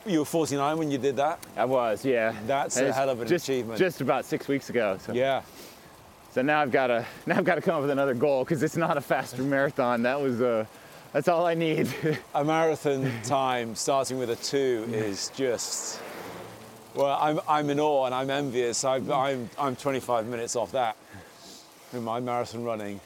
You 0.06 0.20
were 0.20 0.24
49 0.24 0.78
when 0.78 0.88
you 0.90 0.98
did 0.98 1.16
that? 1.16 1.40
I 1.56 1.64
was, 1.64 2.04
yeah. 2.04 2.32
That's 2.46 2.76
And 2.76 2.86
a 2.86 2.92
hell 2.92 3.10
of 3.10 3.20
an 3.20 3.26
just, 3.26 3.48
achievement. 3.48 3.76
Just 3.76 4.00
about 4.00 4.24
six 4.24 4.46
weeks 4.46 4.70
ago. 4.70 4.98
So, 5.04 5.12
Yeah. 5.12 5.42
so 6.30 6.42
now 6.42 6.60
I've 6.60 6.70
got 6.70 6.86
to 6.88 7.04
now 7.26 7.38
I've 7.38 7.44
got 7.44 7.56
to 7.56 7.60
come 7.60 7.74
up 7.74 7.80
with 7.80 7.90
another 7.90 8.14
goal 8.14 8.44
because 8.44 8.62
it's 8.62 8.76
not 8.76 8.96
a 8.96 9.00
faster 9.00 9.42
marathon. 9.42 10.02
That 10.02 10.20
was 10.20 10.40
uh, 10.40 10.64
that's 11.16 11.28
all 11.28 11.46
I 11.46 11.54
need. 11.54 11.88
A 12.34 12.44
marathon 12.44 13.10
time 13.22 13.74
starting 13.74 14.18
with 14.18 14.28
a 14.28 14.36
two 14.36 14.86
is 14.92 15.30
just. 15.34 15.98
Well, 16.94 17.18
I'm, 17.18 17.40
I'm 17.48 17.70
in 17.70 17.80
awe 17.80 18.04
and 18.04 18.14
I'm 18.14 18.28
envious. 18.28 18.84
I, 18.84 18.96
I'm, 18.96 19.48
I'm 19.58 19.76
25 19.76 20.26
minutes 20.26 20.56
off 20.56 20.72
that 20.72 20.94
in 21.94 22.04
my 22.04 22.20
marathon 22.20 22.64
running. 22.64 23.00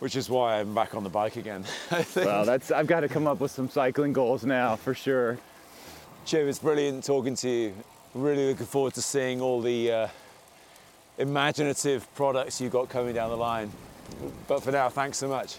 which 0.00 0.16
is 0.16 0.28
why 0.28 0.58
I'm 0.58 0.74
back 0.74 0.96
on 0.96 1.04
the 1.04 1.10
bike 1.10 1.36
again. 1.36 1.64
Well, 2.16 2.44
that's 2.44 2.72
I've 2.72 2.88
got 2.88 3.00
to 3.00 3.08
come 3.08 3.28
up 3.28 3.38
with 3.38 3.52
some 3.52 3.70
cycling 3.70 4.12
goals 4.12 4.44
now 4.44 4.74
for 4.74 4.94
sure. 4.94 5.38
Chip, 6.24 6.48
it's 6.48 6.58
brilliant 6.58 7.04
talking 7.04 7.36
to 7.36 7.48
you. 7.48 7.74
Really 8.14 8.48
looking 8.48 8.66
forward 8.66 8.94
to 8.94 9.02
seeing 9.02 9.40
all 9.40 9.60
the 9.60 9.92
uh, 9.92 10.08
imaginative 11.18 12.12
products 12.16 12.60
you've 12.60 12.72
got 12.72 12.88
coming 12.88 13.14
down 13.14 13.30
the 13.30 13.36
line. 13.36 13.70
But 14.48 14.64
for 14.64 14.72
now, 14.72 14.88
thanks 14.88 15.18
so 15.18 15.28
much. 15.28 15.58